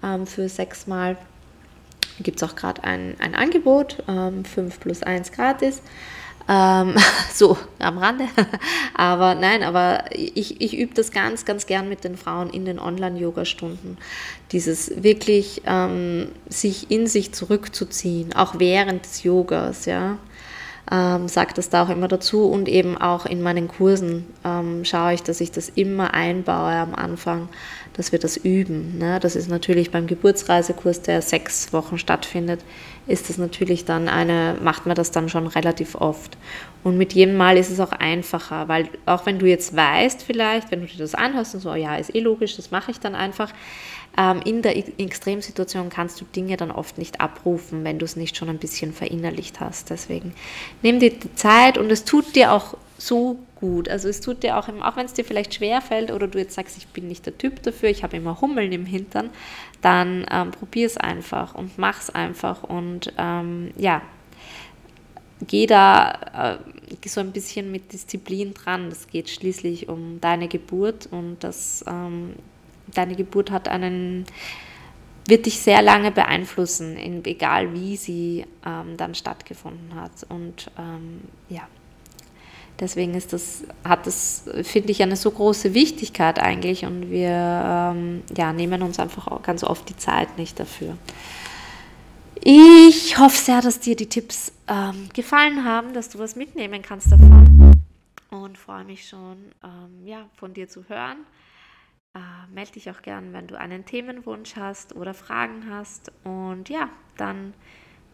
ähm, 0.03 0.27
für 0.27 0.49
sechsmal. 0.49 1.17
Gibt 2.21 2.43
es 2.43 2.49
auch 2.49 2.57
gerade 2.57 2.85
ein, 2.85 3.17
ein 3.19 3.35
Angebot, 3.35 4.03
ähm, 4.09 4.45
5 4.45 4.81
plus 4.81 5.03
1 5.03 5.33
gratis. 5.33 5.83
Ähm, 6.49 6.95
so 7.33 7.57
am 7.79 7.99
Rande. 7.99 8.25
aber 8.95 9.35
nein, 9.35 9.63
aber 9.63 10.05
ich, 10.13 10.61
ich 10.61 10.77
übe 10.77 10.95
das 10.95 11.11
ganz, 11.11 11.45
ganz 11.45 11.67
gern 11.67 11.89
mit 11.89 12.05
den 12.05 12.17
Frauen 12.17 12.51
in 12.51 12.65
den 12.65 12.79
Online-Yoga-Stunden. 12.79 13.99
Dieses 14.51 15.03
wirklich 15.03 15.63
ähm, 15.67 16.29
sich 16.49 16.91
in 16.91 17.07
sich 17.07 17.33
zurückzuziehen, 17.33 18.35
auch 18.35 18.59
während 18.59 19.05
des 19.05 19.23
Yogas, 19.23 19.87
ja. 19.87 20.19
Ähm, 20.91 21.29
sagt 21.29 21.59
das 21.59 21.71
da 21.71 21.85
auch 21.85 21.89
immer 21.91 22.09
dazu 22.09 22.51
und 22.51 22.69
eben 22.69 22.99
auch 22.99 23.25
in 23.25 23.41
meinen 23.41 23.69
Kursen 23.69 24.27
ähm, 24.45 24.85
schaue 24.85 25.15
ich, 25.15 25.23
dass 25.23 25.41
ich 25.41 25.53
das 25.53 25.69
immer 25.69 26.13
einbaue 26.13 26.73
am 26.73 26.97
Anfang, 26.97 27.49
dass 27.95 28.13
wir 28.13 28.19
das 28.19 28.37
üben. 28.37 28.99
Ne? 28.99 29.21
Das 29.21 29.37
ist 29.37 29.49
natürlich 29.49 29.91
beim 29.91 30.07
Geburtsreisekurs, 30.07 31.03
der 31.03 31.23
sechs 31.23 31.73
Wochen 31.73 31.99
stattfindet, 31.99 32.65
ist 33.07 33.29
das 33.29 33.39
natürlich 33.39 33.85
dann 33.85 34.09
eine, 34.09 34.57
macht 34.63 34.87
man 34.87 34.95
das 34.95 35.11
dann 35.11 35.29
schon 35.29 35.47
relativ 35.47 35.95
oft. 35.95 36.37
Und 36.85 36.97
mit 36.97 37.13
jedem 37.13 37.37
Mal 37.37 37.57
ist 37.59 37.71
es 37.71 37.81
auch 37.81 37.93
einfacher, 37.93 38.69
weil 38.69 38.89
auch 39.07 39.27
wenn 39.27 39.39
du 39.39 39.47
jetzt 39.47 39.75
weißt 39.77 40.23
vielleicht, 40.23 40.71
wenn 40.71 40.81
du 40.81 40.87
dir 40.87 40.99
das 40.99 41.15
anhörst 41.15 41.55
und 41.55 41.61
so, 41.61 41.75
ja, 41.75 41.97
ist 41.97 42.15
eh 42.15 42.21
logisch, 42.21 42.57
das 42.57 42.71
mache 42.71 42.91
ich 42.91 43.01
dann 43.01 43.15
einfach, 43.15 43.53
ähm, 44.17 44.41
in 44.45 44.63
der 44.63 44.77
Extremsituation 44.77 45.89
kannst 45.89 46.21
du 46.21 46.25
Dinge 46.25 46.57
dann 46.57 46.71
oft 46.71 46.99
nicht 46.99 47.21
abrufen, 47.21 47.85
wenn 47.85 47.99
du 47.99 48.05
es 48.05 48.17
nicht 48.17 48.37
schon 48.37 48.49
ein 48.49 48.59
bisschen 48.59 48.93
verinnerlicht 48.93 49.61
hast. 49.61 49.91
Deswegen 49.91 50.35
nimm 50.83 51.01
dir 51.01 51.11
die 51.11 51.35
Zeit 51.35 51.79
und 51.79 51.91
es 51.91 52.05
tut 52.05 52.35
dir 52.37 52.53
auch 52.53 52.77
so 52.99 53.39
gut. 53.63 53.89
Also 53.89 54.09
es 54.09 54.21
tut 54.21 54.43
dir 54.43 54.59
auch, 54.59 54.69
auch 54.69 54.97
wenn 54.97 55.07
es 55.07 55.13
dir 55.13 55.25
vielleicht 55.25 55.55
schwer 55.55 55.81
fällt 55.81 56.11
oder 56.11 56.27
du 56.27 56.39
jetzt 56.39 56.55
sagst, 56.57 56.77
ich 56.77 56.89
bin 56.89 57.07
nicht 57.07 57.25
der 57.25 57.39
Typ 57.39 57.63
dafür, 57.63 57.89
ich 57.89 58.03
habe 58.03 58.17
immer 58.17 58.41
Hummeln 58.41 58.73
im 58.73 58.85
Hintern, 58.85 59.31
dann 59.81 60.27
ähm, 60.31 60.51
probier 60.51 60.85
es 60.85 60.97
einfach 60.97 61.55
und 61.55 61.79
mach 61.79 62.01
es 62.01 62.11
einfach 62.11 62.65
und 62.65 63.13
ähm, 63.17 63.71
ja, 63.77 64.03
geh 65.47 65.67
da 65.67 66.59
äh, 67.01 67.09
so 67.09 67.21
ein 67.21 67.31
bisschen 67.31 67.71
mit 67.71 67.93
Disziplin 67.93 68.53
dran. 68.53 68.89
Es 68.89 69.07
geht 69.07 69.31
schließlich 69.31 69.89
um 69.89 70.21
deine 70.21 70.49
Geburt 70.49 71.07
und 71.13 71.39
das, 71.45 71.85
ähm, 71.87 72.35
deine 72.93 73.15
Geburt 73.15 73.53
hat 73.53 73.69
einen 73.69 74.27
wird 75.29 75.47
dich 75.47 75.61
sehr 75.61 75.83
lange 75.83 76.11
beeinflussen, 76.11 76.97
egal 77.25 77.73
wie 77.75 77.97
sie 77.97 78.45
ähm, 78.67 78.97
dann 78.97 79.15
stattgefunden 79.15 79.95
hat. 79.95 80.27
Und 80.29 80.69
ähm, 80.77 81.21
ja, 81.49 81.69
Deswegen 82.81 83.15
ist 83.15 83.33
das, 83.33 83.63
hat 83.85 84.07
das, 84.07 84.45
finde 84.63 84.91
ich, 84.91 85.03
eine 85.03 85.17
so 85.17 85.31
große 85.31 85.75
Wichtigkeit 85.75 86.39
eigentlich 86.39 86.85
und 86.85 87.11
wir 87.11 87.29
ähm, 87.31 88.23
ja, 88.37 88.53
nehmen 88.53 88.83
uns 88.83 88.99
einfach 88.99 89.29
auch 89.29 89.43
ganz 89.43 89.63
oft 89.63 89.89
die 89.89 89.97
Zeit 89.97 90.37
nicht 90.39 90.59
dafür. 90.59 90.97
Ich 92.43 93.19
hoffe 93.19 93.37
sehr, 93.37 93.61
dass 93.61 93.79
dir 93.79 93.95
die 93.95 94.09
Tipps 94.09 94.53
ähm, 94.67 95.09
gefallen 95.15 95.65
haben, 95.65 95.93
dass 95.93 96.09
du 96.09 96.19
was 96.19 96.35
mitnehmen 96.35 96.83
kannst 96.83 97.13
davon 97.13 97.77
und 98.31 98.59
freue 98.59 98.85
mich 98.85 99.09
schon, 99.09 99.37
ähm, 99.63 100.07
ja, 100.07 100.27
von 100.35 100.55
dir 100.55 100.69
zu 100.69 100.89
hören. 100.89 101.19
Äh, 102.15 102.53
melde 102.53 102.73
dich 102.73 102.91
auch 102.91 103.03
gern, 103.03 103.33
wenn 103.33 103.47
du 103.47 103.59
einen 103.59 103.85
Themenwunsch 103.85 104.57
hast 104.57 104.97
oder 104.97 105.15
Fragen 105.15 105.71
hast. 105.71 106.11
Und 106.25 106.69
ja, 106.69 106.89
dann 107.17 107.55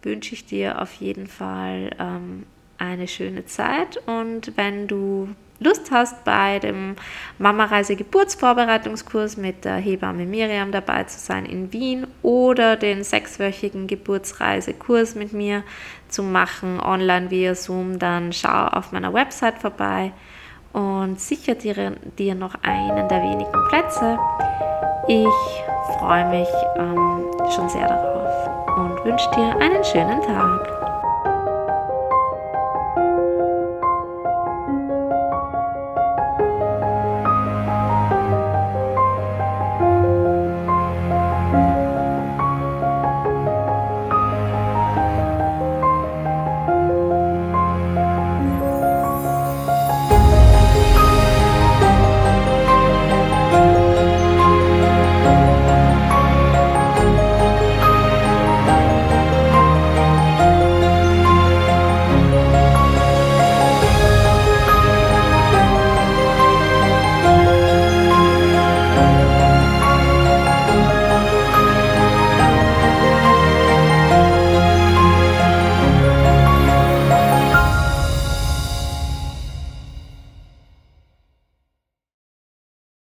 wünsche 0.03 0.35
ich 0.35 0.44
dir 0.44 0.83
auf 0.83 0.92
jeden 0.94 1.27
Fall 1.27 1.90
ähm, 1.99 2.47
eine 2.79 3.09
schöne 3.09 3.45
Zeit 3.47 4.01
und 4.07 4.57
wenn 4.57 4.87
du 4.87 5.29
Lust 5.61 5.91
hast, 5.91 6.25
bei 6.25 6.61
dem 6.61 6.95
Mama-Reise 7.38 7.97
Geburtsvorbereitungskurs 7.97 9.37
mit 9.37 9.64
der 9.64 9.77
Hebamme 9.77 10.25
Miriam 10.25 10.71
dabei 10.71 11.05
zu 11.05 11.19
sein 11.19 11.47
in 11.47 11.73
Wien 11.73 12.07
oder 12.23 12.77
den 12.77 13.03
sechswöchigen 13.03 13.88
Geburtsreisekurs 13.88 15.17
mit 15.17 15.33
mir 15.33 15.64
zu 16.09 16.23
machen, 16.23 16.79
online 16.81 17.31
via 17.31 17.57
Zoom, 17.57 17.99
dann 17.99 18.33
schau 18.33 18.69
auf 18.69 18.93
meiner 18.93 19.12
Website 19.12 19.59
vorbei 19.59 20.12
und 20.73 21.21
sicher 21.21 21.57
dir, 21.57 21.97
dir 22.19 22.35
noch 22.37 22.55
einen 22.62 23.09
der 23.09 23.23
wenigen 23.23 23.69
Plätze. 23.69 24.17
Ich 25.09 25.27
freue 25.99 26.29
mich 26.31 26.49
ähm, 26.77 27.25
schon 27.51 27.69
sehr 27.69 27.88
darauf 27.88 28.79
und 28.79 29.05
wünsche 29.05 29.29
dir 29.33 29.57
einen 29.59 29.83
schönen 29.83 30.23
Tag. 30.23 30.78